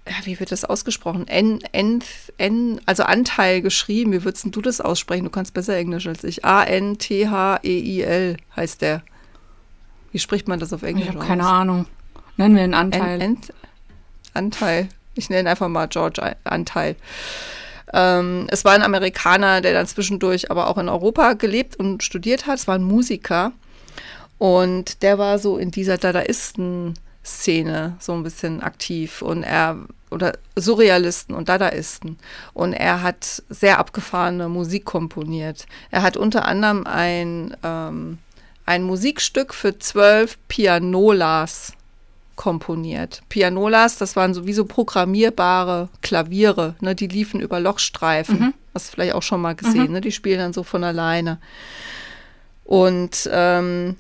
[0.08, 1.28] ja, wie wird das ausgesprochen?
[1.28, 2.04] N, N,
[2.38, 4.12] N, also Anteil geschrieben.
[4.12, 5.24] Wie würdest du das aussprechen?
[5.24, 6.44] Du kannst besser Englisch als ich.
[6.44, 9.02] A-N-T-H-E-I-L heißt der.
[10.12, 11.08] Wie spricht man das auf Englisch?
[11.08, 11.86] Ich habe keine Ahnung.
[12.36, 13.22] Nennen wir einen Anteil.
[13.22, 13.42] N, N,
[14.34, 14.90] Anteil.
[15.16, 16.96] Ich nenne einfach mal George Anteil.
[17.92, 22.48] Ähm, es war ein Amerikaner, der dann zwischendurch aber auch in Europa gelebt und studiert
[22.48, 22.60] hat.
[22.60, 23.52] Es war ein Musiker.
[24.38, 29.22] Und der war so in dieser Dadaisten-Szene so ein bisschen aktiv.
[29.22, 29.78] Und er,
[30.12, 32.18] oder Surrealisten und Dadaisten.
[32.54, 35.66] Und er hat sehr abgefahrene Musik komponiert.
[35.92, 38.18] Er hat unter anderem ein, ähm,
[38.66, 41.74] ein Musikstück für zwölf Pianolas
[42.36, 43.22] komponiert.
[43.30, 48.40] Pianolas, das waren sowieso programmierbare Klaviere, ne, die liefen über Lochstreifen.
[48.40, 48.54] Mhm.
[48.74, 49.94] Hast du vielleicht auch schon mal gesehen, mhm.
[49.94, 50.02] ne?
[50.02, 51.38] Die spielen dann so von alleine.
[52.66, 53.96] Und ähm,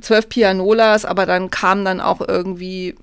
[0.00, 2.94] zwölf Pianolas, aber dann kamen dann auch irgendwie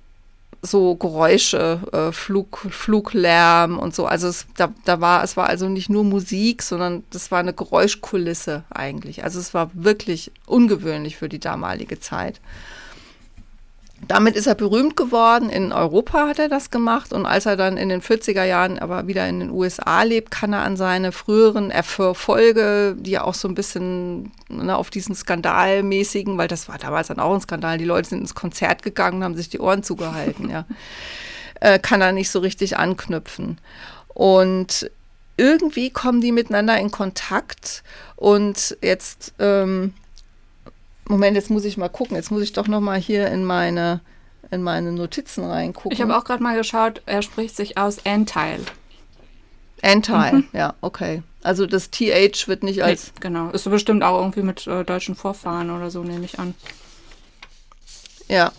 [0.61, 4.05] so Geräusche, äh, Flug, Fluglärm und so.
[4.05, 7.53] Also es, da, da war, es war also nicht nur Musik, sondern das war eine
[7.53, 9.23] Geräuschkulisse eigentlich.
[9.23, 12.41] Also es war wirklich ungewöhnlich für die damalige Zeit.
[14.07, 15.49] Damit ist er berühmt geworden.
[15.49, 17.13] In Europa hat er das gemacht.
[17.13, 20.53] Und als er dann in den 40er Jahren aber wieder in den USA lebt, kann
[20.53, 26.37] er an seine früheren Erfolge, die ja auch so ein bisschen ne, auf diesen skandalmäßigen,
[26.37, 29.23] weil das war damals dann auch ein Skandal, die Leute sind ins Konzert gegangen und
[29.23, 30.65] haben sich die Ohren zugehalten, ja,
[31.61, 33.57] äh, kann er nicht so richtig anknüpfen.
[34.13, 34.89] Und
[35.37, 37.83] irgendwie kommen die miteinander in Kontakt.
[38.15, 39.93] Und jetzt ähm,
[41.07, 42.15] Moment, jetzt muss ich mal gucken.
[42.15, 44.01] Jetzt muss ich doch noch mal hier in meine,
[44.51, 45.91] in meine Notizen reingucken.
[45.91, 48.59] Ich habe auch gerade mal geschaut, er spricht sich aus Anteil.
[49.81, 50.47] Anteil, mhm.
[50.53, 51.21] ja, okay.
[51.43, 53.07] Also das TH wird nicht als.
[53.07, 53.49] Nee, genau.
[53.51, 56.55] Ist bestimmt auch irgendwie mit äh, deutschen Vorfahren oder so, nehme ich an.
[58.27, 58.51] Ja.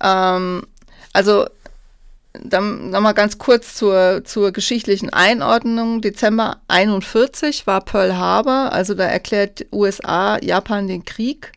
[0.00, 0.66] Ähm,
[1.12, 1.46] also
[2.44, 6.00] dann nochmal ganz kurz zur, zur geschichtlichen Einordnung.
[6.00, 11.52] Dezember 41 war Pearl Harbor, also da erklärt USA Japan den Krieg.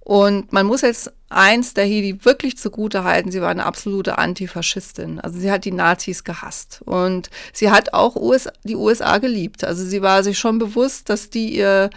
[0.00, 5.20] Und man muss jetzt eins der Hedi wirklich zugute halten, sie war eine absolute Antifaschistin.
[5.20, 6.82] Also sie hat die Nazis gehasst.
[6.84, 9.64] Und sie hat auch US, die USA geliebt.
[9.64, 11.90] Also sie war sich schon bewusst, dass die ihr,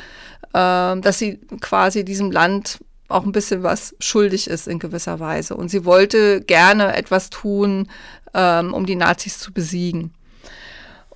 [0.53, 5.55] äh, dass sie quasi diesem Land auch ein bisschen was schuldig ist in gewisser Weise.
[5.55, 7.87] Und sie wollte gerne etwas tun,
[8.33, 10.13] ähm, um die Nazis zu besiegen.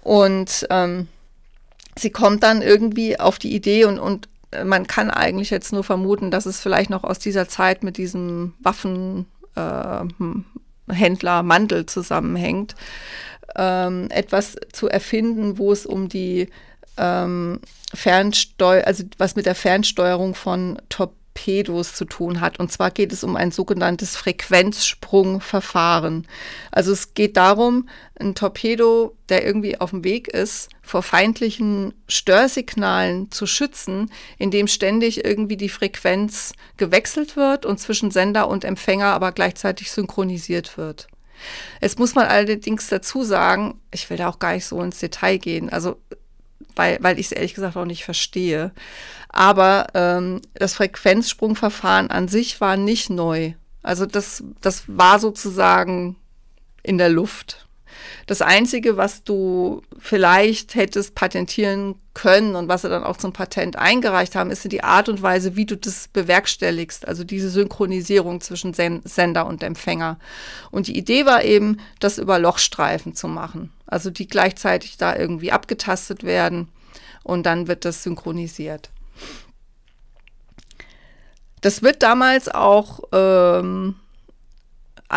[0.01, 1.07] Und ähm,
[1.97, 4.29] sie kommt dann irgendwie auf die Idee und, und
[4.65, 8.53] man kann eigentlich jetzt nur vermuten, dass es vielleicht noch aus dieser Zeit mit diesem
[8.61, 12.75] Waffenhändler äh, Mandel zusammenhängt,
[13.55, 16.49] ähm, etwas zu erfinden, wo es um die
[16.97, 17.59] ähm,
[17.93, 22.59] Fernsteuer, also was mit der Fernsteuerung von Top Torpedos zu tun hat.
[22.59, 26.27] Und zwar geht es um ein sogenanntes Frequenzsprungverfahren.
[26.71, 27.87] Also es geht darum,
[28.19, 35.23] ein Torpedo, der irgendwie auf dem Weg ist, vor feindlichen Störsignalen zu schützen, indem ständig
[35.23, 41.07] irgendwie die Frequenz gewechselt wird und zwischen Sender und Empfänger aber gleichzeitig synchronisiert wird.
[41.79, 45.37] Jetzt muss man allerdings dazu sagen, ich will da auch gar nicht so ins Detail
[45.37, 45.95] gehen, also
[46.79, 48.71] weil, weil ich es ehrlich gesagt auch nicht verstehe.
[49.27, 53.51] Aber ähm, das Frequenzsprungverfahren an sich war nicht neu.
[53.83, 56.15] Also das, das war sozusagen
[56.81, 57.67] in der Luft.
[58.27, 63.75] Das Einzige, was du vielleicht hättest patentieren können und was sie dann auch zum Patent
[63.75, 68.73] eingereicht haben, ist die Art und Weise, wie du das bewerkstelligst, also diese Synchronisierung zwischen
[68.73, 70.17] Sender und Empfänger.
[70.71, 75.51] Und die Idee war eben, das über Lochstreifen zu machen, also die gleichzeitig da irgendwie
[75.51, 76.69] abgetastet werden
[77.23, 78.89] und dann wird das synchronisiert.
[81.61, 83.95] Das wird damals auch, ähm,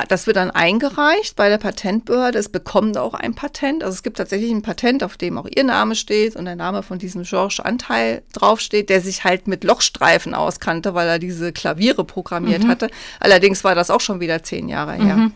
[0.09, 2.39] das wird dann eingereicht bei der Patentbehörde.
[2.39, 3.85] Es bekommt auch ein Patent.
[3.85, 6.83] Also es gibt tatsächlich ein Patent, auf dem auch ihr Name steht und der Name
[6.83, 12.05] von diesem Georges Anteil draufsteht, der sich halt mit Lochstreifen auskannte, weil er diese Klaviere
[12.05, 12.69] programmiert mhm.
[12.69, 12.91] hatte.
[13.21, 15.17] Allerdings war das auch schon wieder zehn Jahre her.
[15.17, 15.35] Mhm.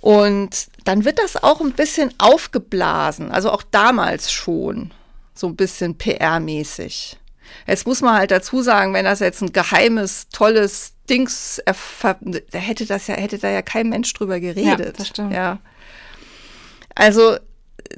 [0.00, 4.90] Und dann wird das auch ein bisschen aufgeblasen, also auch damals schon
[5.34, 7.16] so ein bisschen PR-mäßig.
[7.66, 12.86] Jetzt muss man halt dazu sagen, wenn das jetzt ein geheimes, tolles Dings, da hätte
[12.86, 14.86] das ja, hätte da ja kein Mensch drüber geredet.
[14.86, 15.34] Ja, das stimmt.
[15.34, 15.58] Ja.
[16.94, 17.36] Also,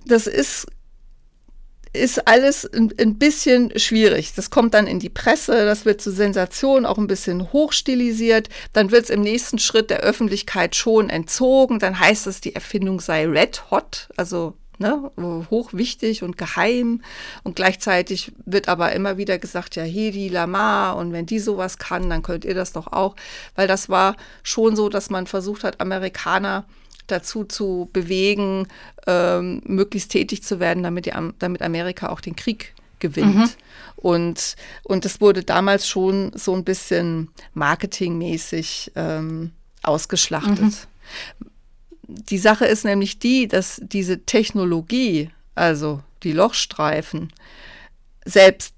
[0.04, 0.66] das ist,
[1.92, 4.34] ist alles ein, ein, bisschen schwierig.
[4.34, 8.48] Das kommt dann in die Presse, das wird zur Sensation auch ein bisschen hochstilisiert.
[8.72, 11.80] Dann wird es im nächsten Schritt der Öffentlichkeit schon entzogen.
[11.80, 15.10] Dann heißt es, die Erfindung sei red hot, also ne,
[15.50, 17.02] hochwichtig und geheim.
[17.42, 22.08] Und gleichzeitig wird aber immer wieder gesagt, ja, Hedi Lamar und wenn die sowas kann,
[22.08, 23.16] dann könnt ihr das doch auch.
[23.56, 26.64] Weil das war schon so, dass man versucht hat, Amerikaner
[27.10, 28.66] dazu zu bewegen,
[29.06, 33.36] ähm, möglichst tätig zu werden, damit, die, damit Amerika auch den Krieg gewinnt.
[33.36, 33.48] Mhm.
[33.96, 39.52] Und, und das wurde damals schon so ein bisschen marketingmäßig ähm,
[39.82, 40.60] ausgeschlachtet.
[40.60, 40.74] Mhm.
[42.06, 47.32] Die Sache ist nämlich die, dass diese Technologie, also die Lochstreifen,
[48.24, 48.74] selbst,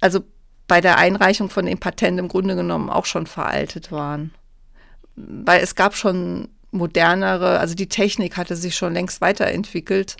[0.00, 0.20] also
[0.68, 4.32] bei der Einreichung von dem Patent im Grunde genommen auch schon veraltet waren.
[5.16, 10.16] Weil es gab schon modernere, also die Technik hatte sich schon längst weiterentwickelt.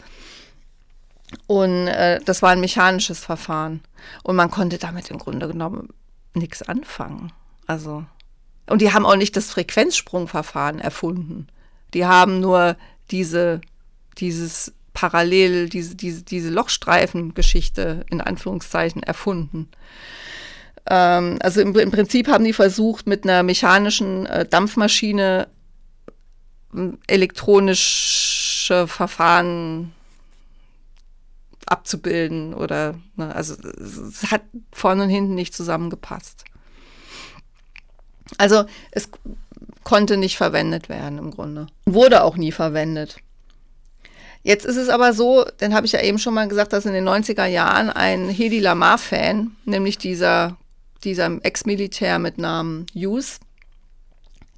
[1.46, 3.80] Und äh, das war ein mechanisches Verfahren.
[4.22, 5.88] Und man konnte damit im Grunde genommen
[6.34, 7.32] nichts anfangen.
[7.66, 8.04] Also,
[8.68, 11.48] und die haben auch nicht das Frequenzsprungverfahren erfunden.
[11.94, 12.76] Die haben nur
[13.10, 13.60] diese,
[14.18, 19.68] dieses parallel, diese, diese, diese Lochstreifen-Geschichte in Anführungszeichen erfunden.
[20.86, 25.48] Ähm, also im, im, Prinzip haben die versucht, mit einer mechanischen äh, Dampfmaschine
[27.06, 29.92] elektronische Verfahren
[31.66, 34.42] abzubilden oder ne, also es hat
[34.72, 36.44] vorne und hinten nicht zusammengepasst.
[38.38, 39.08] Also es
[39.84, 41.66] konnte nicht verwendet werden im Grunde.
[41.86, 43.16] Wurde auch nie verwendet.
[44.42, 46.92] Jetzt ist es aber so, dann habe ich ja eben schon mal gesagt, dass in
[46.92, 50.56] den 90er Jahren ein Hedi Lamar-Fan, nämlich dieser,
[51.04, 53.38] dieser Ex-Militär mit Namen Hughes,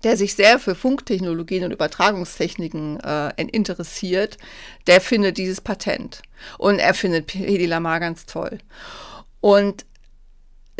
[0.04, 4.38] der sich sehr für Funktechnologien und Übertragungstechniken äh, interessiert,
[4.86, 6.22] der findet dieses Patent.
[6.58, 8.58] Und er findet Hedi Lamar ganz toll.
[9.40, 9.86] Und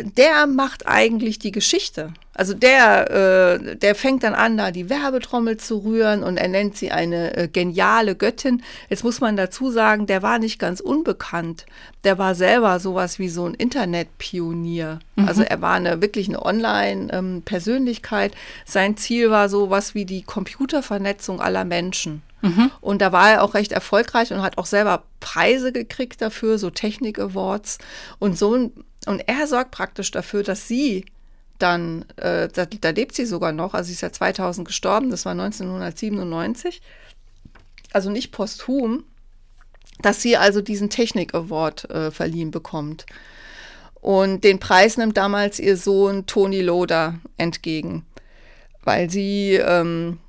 [0.01, 2.13] der macht eigentlich die Geschichte.
[2.33, 6.75] Also der, äh, der fängt dann an, da die Werbetrommel zu rühren und er nennt
[6.75, 8.61] sie eine äh, geniale Göttin.
[8.89, 11.65] Jetzt muss man dazu sagen, der war nicht ganz unbekannt.
[12.03, 14.99] Der war selber sowas wie so ein Internetpionier.
[15.15, 15.27] Mhm.
[15.29, 18.33] Also er war eine wirklich eine Online-Persönlichkeit.
[18.33, 22.21] Ähm, Sein Ziel war sowas wie die Computervernetzung aller Menschen.
[22.41, 22.69] Mhm.
[22.81, 26.69] Und da war er auch recht erfolgreich und hat auch selber Preise gekriegt dafür, so
[26.69, 27.77] Technik-Awards.
[28.19, 28.71] Und so
[29.05, 31.05] und er sorgt praktisch dafür, dass sie
[31.59, 35.25] dann, äh, da, da, lebt sie sogar noch, also sie ist ja 2000 gestorben, das
[35.25, 36.81] war 1997,
[37.93, 39.03] also nicht posthum,
[40.01, 43.05] dass sie also diesen Technik-Award äh, verliehen bekommt.
[44.01, 48.05] Und den Preis nimmt damals ihr Sohn Toni Loder entgegen,
[48.83, 50.19] weil sie ähm,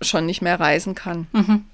[0.00, 1.26] schon nicht mehr reisen kann.
[1.32, 1.64] Mhm.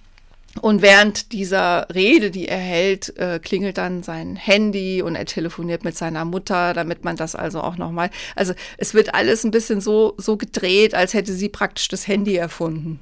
[0.61, 5.85] Und während dieser Rede, die er hält, äh, klingelt dann sein Handy und er telefoniert
[5.85, 8.11] mit seiner Mutter, damit man das also auch nochmal.
[8.37, 12.37] Also es wird alles ein bisschen so, so gedreht, als hätte sie praktisch das Handy
[12.37, 13.01] erfunden.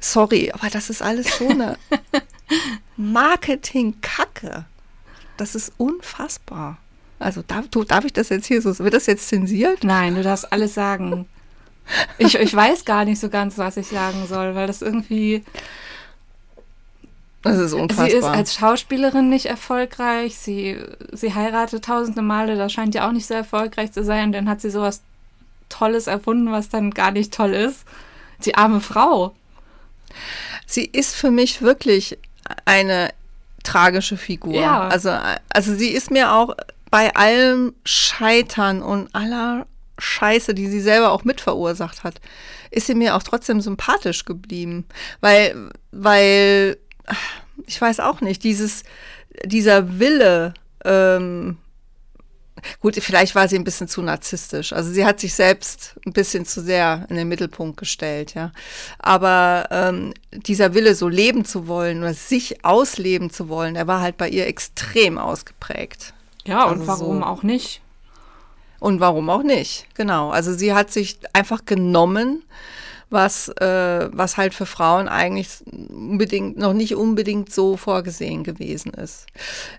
[0.00, 1.76] Sorry, aber das ist alles so eine
[2.96, 4.64] Marketing-Kacke.
[5.36, 6.78] Das ist unfassbar.
[7.18, 9.84] Also darf, darf ich das jetzt hier so, wird das jetzt zensiert?
[9.84, 11.26] Nein, du darfst alles sagen.
[12.18, 15.44] Ich, ich weiß gar nicht so ganz, was ich sagen soll, weil das irgendwie.
[17.42, 18.08] Das ist unfassbar.
[18.08, 20.36] Sie ist als Schauspielerin nicht erfolgreich.
[20.38, 20.78] Sie,
[21.12, 22.56] sie heiratet tausende Male.
[22.56, 24.26] Das scheint ja auch nicht so erfolgreich zu sein.
[24.26, 25.02] Und dann hat sie sowas
[25.68, 27.84] Tolles erfunden, was dann gar nicht toll ist.
[28.44, 29.34] Die arme Frau.
[30.66, 32.18] Sie ist für mich wirklich
[32.64, 33.10] eine
[33.64, 34.54] tragische Figur.
[34.54, 34.88] Ja.
[34.88, 35.10] Also,
[35.48, 36.54] also sie ist mir auch
[36.90, 39.66] bei allem Scheitern und aller
[40.02, 42.20] Scheiße, die sie selber auch mitverursacht hat,
[42.70, 44.86] ist sie mir auch trotzdem sympathisch geblieben.
[45.20, 46.78] Weil, weil,
[47.66, 48.82] ich weiß auch nicht, dieses,
[49.44, 51.58] dieser Wille, ähm,
[52.80, 54.72] gut, vielleicht war sie ein bisschen zu narzisstisch.
[54.72, 58.52] Also sie hat sich selbst ein bisschen zu sehr in den Mittelpunkt gestellt, ja.
[58.98, 64.00] Aber ähm, dieser Wille, so leben zu wollen oder sich ausleben zu wollen, der war
[64.00, 66.14] halt bei ihr extrem ausgeprägt.
[66.44, 67.26] Ja, und also warum so.
[67.26, 67.80] auch nicht?
[68.82, 69.86] Und warum auch nicht?
[69.94, 70.30] Genau.
[70.30, 72.42] Also sie hat sich einfach genommen,
[73.10, 75.50] was, äh, was halt für Frauen eigentlich
[75.88, 79.26] unbedingt noch nicht unbedingt so vorgesehen gewesen ist.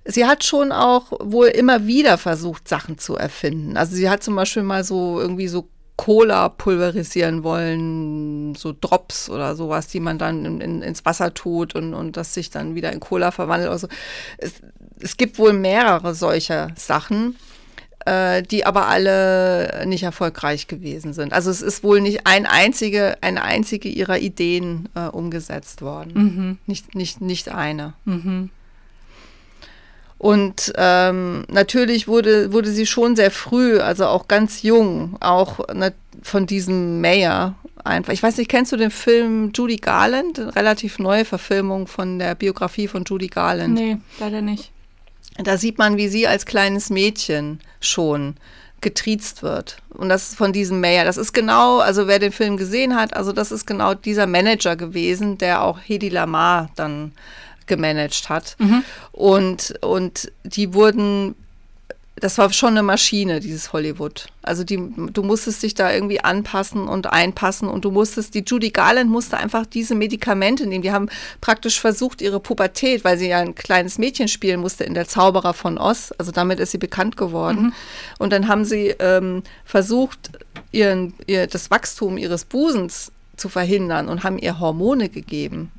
[0.06, 3.76] Sie hat schon auch wohl immer wieder versucht, Sachen zu erfinden.
[3.76, 9.58] Also sie hat zum Beispiel mal so irgendwie so Cola pulverisieren wollen, so Drops oder
[9.58, 12.94] sowas, die man dann in, in, ins Wasser tut und, und das sich dann wieder
[12.94, 13.70] in Cola verwandelt.
[13.70, 13.90] Also
[14.38, 14.54] es,
[15.02, 17.36] es gibt wohl mehrere solcher Sachen
[18.06, 21.34] äh, die aber alle nicht erfolgreich gewesen sind.
[21.34, 26.14] Also es ist wohl nicht ein einzige, eine einzige ihrer Ideen äh, umgesetzt worden.
[26.14, 26.58] Mhm.
[26.66, 27.94] Nicht, nicht, nicht eine.
[28.06, 28.50] Mhm.
[30.18, 35.94] Und ähm, natürlich wurde, wurde sie schon sehr früh, also auch ganz jung, auch ne,
[36.22, 38.14] von diesem Mayor einfach.
[38.14, 40.40] Ich weiß nicht, kennst du den Film Judy Garland?
[40.40, 43.74] Eine relativ neue Verfilmung von der Biografie von Judy Garland.
[43.74, 44.72] Nee, leider nicht.
[45.38, 48.36] Da sieht man, wie sie als kleines Mädchen schon
[48.82, 49.78] getriezt wird.
[49.90, 51.06] Und das ist von diesem Mayor.
[51.06, 54.76] Das ist genau, also wer den Film gesehen hat, also das ist genau dieser Manager
[54.76, 57.14] gewesen, der auch Hedi Lamar dann
[57.66, 58.56] gemanagt hat.
[58.60, 58.84] Mhm.
[59.12, 61.36] Und, und die wurden
[62.24, 64.28] das war schon eine Maschine, dieses Hollywood.
[64.44, 68.70] Also die, du musstest dich da irgendwie anpassen und einpassen und du musstest, die Judy
[68.70, 70.84] Garland musste einfach diese Medikamente nehmen.
[70.84, 71.10] Die haben
[71.42, 75.54] praktisch versucht, ihre Pubertät, weil sie ja ein kleines Mädchen spielen musste in der Zauberer
[75.54, 77.62] von Oz, also damit ist sie bekannt geworden.
[77.62, 77.74] Mhm.
[78.20, 80.32] Und dann haben sie ähm, versucht,
[80.72, 85.74] ihren, ihr, das Wachstum ihres Busens zu verhindern und haben ihr Hormone gegeben,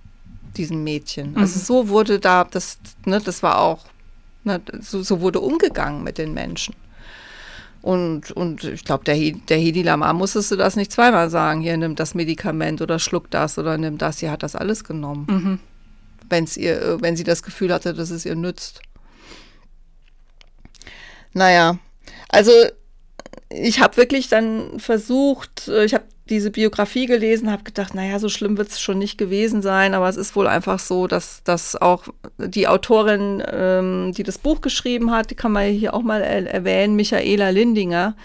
[0.59, 1.39] diesem Mädchen.
[1.39, 1.65] Also mhm.
[1.65, 2.77] so wurde da, das,
[3.07, 3.87] ne, das war auch
[4.45, 6.75] na, so, so, wurde umgegangen mit den Menschen.
[7.83, 11.61] Und, und ich glaube, der, der Hedi Lamar musstest du das nicht zweimal sagen.
[11.61, 14.19] Hier, nimm das Medikament oder schluck das oder nimm das.
[14.19, 15.27] Sie hat das alles genommen.
[15.29, 15.59] Mhm.
[16.31, 18.81] Wenn's ihr, wenn sie das Gefühl hatte, dass es ihr nützt.
[21.35, 21.79] Naja,
[22.31, 22.53] also
[23.51, 28.29] ich habe wirklich dann versucht, äh, ich habe diese Biografie gelesen, habe gedacht, naja, so
[28.29, 31.77] schlimm wird es schon nicht gewesen sein, aber es ist wohl einfach so, dass, dass
[31.77, 32.05] auch
[32.39, 36.97] die Autorin, ähm, die das Buch geschrieben hat, die kann man hier auch mal erwähnen,
[36.97, 38.17] Michaela Lindinger,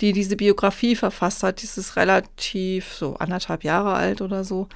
[0.00, 4.68] die diese Biografie verfasst hat, die ist relativ so anderthalb Jahre alt oder so.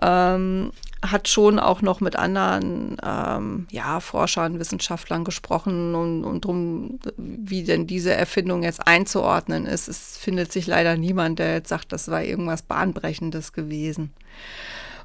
[0.00, 0.72] Ähm,
[1.02, 7.64] hat schon auch noch mit anderen ähm, ja, Forschern, Wissenschaftlern gesprochen und, und drum, wie
[7.64, 9.88] denn diese Erfindung jetzt einzuordnen ist.
[9.88, 14.12] Es findet sich leider niemand, der jetzt sagt, das war irgendwas Bahnbrechendes gewesen.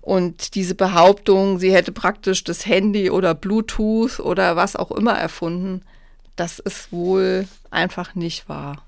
[0.02, 5.82] Und diese Behauptung, sie hätte praktisch das Handy oder Bluetooth oder was auch immer erfunden,
[6.36, 8.84] das ist wohl einfach nicht wahr.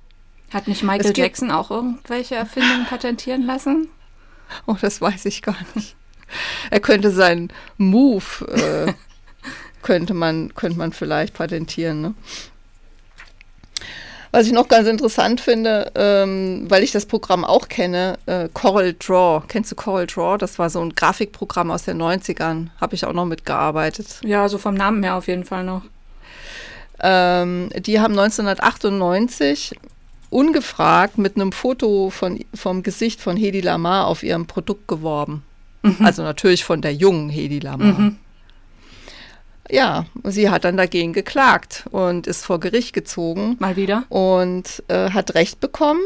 [0.51, 3.89] Hat nicht Michael Jackson auch irgendwelche Erfindungen patentieren lassen?
[4.65, 5.95] Oh, das weiß ich gar nicht.
[6.69, 8.93] Er könnte seinen Move, äh,
[9.81, 12.01] könnte, man, könnte man vielleicht patentieren.
[12.01, 12.13] Ne?
[14.31, 18.93] Was ich noch ganz interessant finde, ähm, weil ich das Programm auch kenne, äh, Coral
[18.93, 19.43] Draw.
[19.47, 20.37] Kennst du Coral Draw?
[20.37, 22.67] Das war so ein Grafikprogramm aus den 90ern.
[22.79, 24.21] Habe ich auch noch mitgearbeitet.
[24.23, 25.81] Ja, so vom Namen her auf jeden Fall noch.
[26.99, 29.75] Ähm, die haben 1998
[30.29, 35.43] ungefragt mit einem Foto von, vom Gesicht von Hedi Lamar auf ihrem Produkt geworben.
[35.81, 36.05] Mhm.
[36.05, 37.99] Also natürlich von der jungen Hedi Lamar.
[37.99, 38.17] Mhm.
[39.71, 43.55] Ja, sie hat dann dagegen geklagt und ist vor Gericht gezogen.
[43.59, 44.03] Mal wieder.
[44.09, 46.01] Und äh, hat Recht bekommen.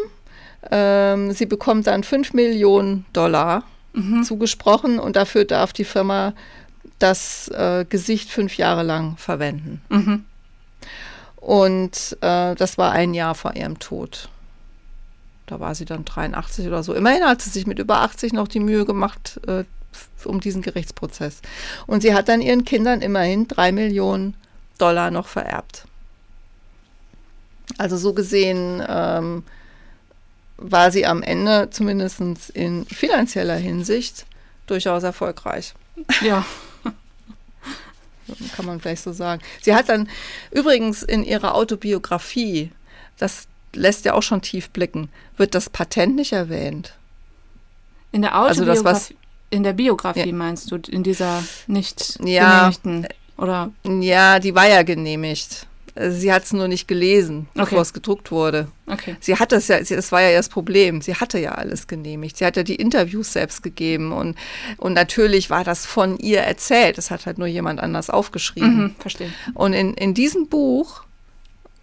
[0.70, 3.64] Ähm, sie bekommt dann 5 Millionen Dollar
[3.94, 4.24] mhm.
[4.24, 6.34] zugesprochen und dafür darf die Firma
[7.00, 9.82] das äh, Gesicht fünf Jahre lang verwenden.
[9.90, 10.26] Mhm.
[11.38, 14.30] Und äh, das war ein Jahr vor ihrem Tod.
[15.46, 16.94] Da war sie dann 83 oder so.
[16.94, 19.66] Immerhin hat sie sich mit über 80 noch die Mühe gemacht, äh,
[20.24, 21.41] um diesen Gerichtsprozess.
[21.86, 24.36] Und sie hat dann ihren Kindern immerhin drei Millionen
[24.78, 25.86] Dollar noch vererbt.
[27.78, 29.44] Also so gesehen ähm,
[30.58, 32.22] war sie am Ende zumindest
[32.54, 34.26] in finanzieller Hinsicht
[34.68, 35.74] durchaus erfolgreich.
[36.22, 36.46] Ja.
[38.56, 39.41] Kann man vielleicht so sagen.
[39.62, 40.10] Sie hat dann
[40.52, 42.72] übrigens in ihrer Autobiografie,
[43.18, 46.94] das lässt ja auch schon tief blicken, wird das Patent nicht erwähnt.
[48.12, 48.70] In der Autobiografie?
[48.70, 49.14] Also das, was,
[49.50, 50.36] in der Biografie ja.
[50.36, 53.08] meinst du, in dieser nicht ja, genehmigten?
[53.38, 53.72] Oder?
[53.84, 55.68] Ja, die war ja genehmigt.
[55.96, 57.66] Sie hat es nur nicht gelesen, okay.
[57.66, 58.68] bevor es gedruckt wurde.
[58.88, 59.16] Okay.
[59.20, 61.02] Sie hat das ja, das war ja das Problem.
[61.02, 62.38] Sie hatte ja alles genehmigt.
[62.38, 64.36] Sie hat ja die Interviews selbst gegeben und,
[64.78, 66.98] und natürlich war das von ihr erzählt.
[66.98, 68.78] Das hat halt nur jemand anders aufgeschrieben.
[68.78, 69.32] Mhm, verstehe.
[69.54, 71.04] Und in, in diesem Buch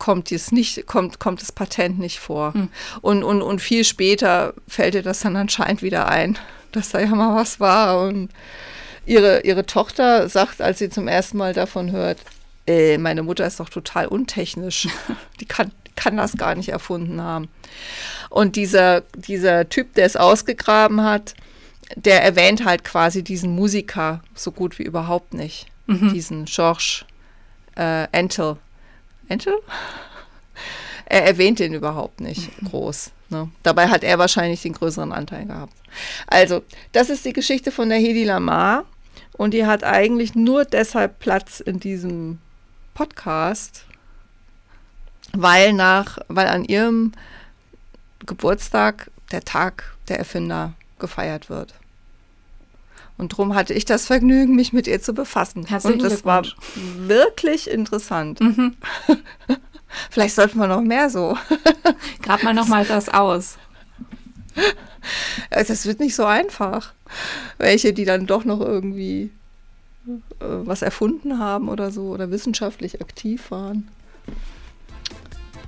[0.01, 2.53] kommt es nicht, kommt, kommt das Patent nicht vor.
[2.57, 2.69] Mhm.
[3.01, 6.37] Und, und, und viel später fällt ihr das dann anscheinend wieder ein
[6.73, 8.03] dass da ja mal was war.
[8.07, 8.31] Und
[9.07, 12.19] ihre, ihre Tochter sagt, als sie zum ersten Mal davon hört,
[12.67, 14.89] äh, meine Mutter ist doch total untechnisch.
[15.41, 17.49] Die kann, kann das gar nicht erfunden haben.
[18.29, 21.35] Und dieser, dieser Typ, der es ausgegraben hat,
[21.97, 25.67] der erwähnt halt quasi diesen Musiker so gut wie überhaupt nicht.
[25.87, 26.13] Mhm.
[26.13, 27.05] Diesen George
[27.77, 28.59] äh, Entel.
[29.31, 29.55] Entel?
[31.07, 32.69] Er erwähnt den überhaupt nicht mhm.
[32.69, 33.11] groß.
[33.31, 33.51] Ne?
[33.63, 35.73] Dabei hat er wahrscheinlich den größeren Anteil gehabt.
[36.27, 36.63] Also,
[36.93, 38.85] das ist die Geschichte von der Hedi Lamar
[39.33, 42.39] und die hat eigentlich nur deshalb Platz in diesem
[42.95, 43.87] Podcast,
[45.33, 47.13] weil nach, weil an ihrem
[48.27, 51.75] Geburtstag der Tag der Erfinder gefeiert wird.
[53.21, 55.67] Und darum hatte ich das Vergnügen, mich mit ihr zu befassen.
[55.67, 56.43] Herzlichen und das war
[56.97, 58.41] wirklich interessant.
[58.41, 58.77] Mhm.
[60.11, 61.37] Vielleicht sollten wir noch mehr so.
[62.23, 63.59] Grab mal noch mal das aus.
[65.51, 66.95] Das wird nicht so einfach.
[67.59, 69.31] Welche, die dann doch noch irgendwie
[70.07, 73.89] äh, was erfunden haben oder so oder wissenschaftlich aktiv waren.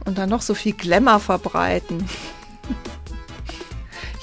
[0.06, 2.08] Und dann noch so viel Glamour verbreiten.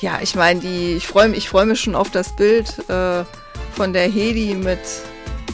[0.01, 3.23] ja, ich meine, die, ich freue ich freu mich schon auf das Bild äh,
[3.73, 4.79] von der Hedi mit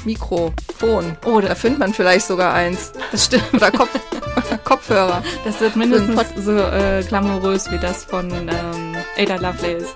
[0.05, 1.17] Mikrofon.
[1.25, 2.91] Oh, da findet man vielleicht sogar eins.
[3.11, 3.53] Das stimmt.
[3.53, 3.99] Oder Kopf,
[4.63, 5.23] Kopfhörer.
[5.43, 9.95] Das wird mindestens so äh, glamourös wie das von ähm, Ada Lovelace.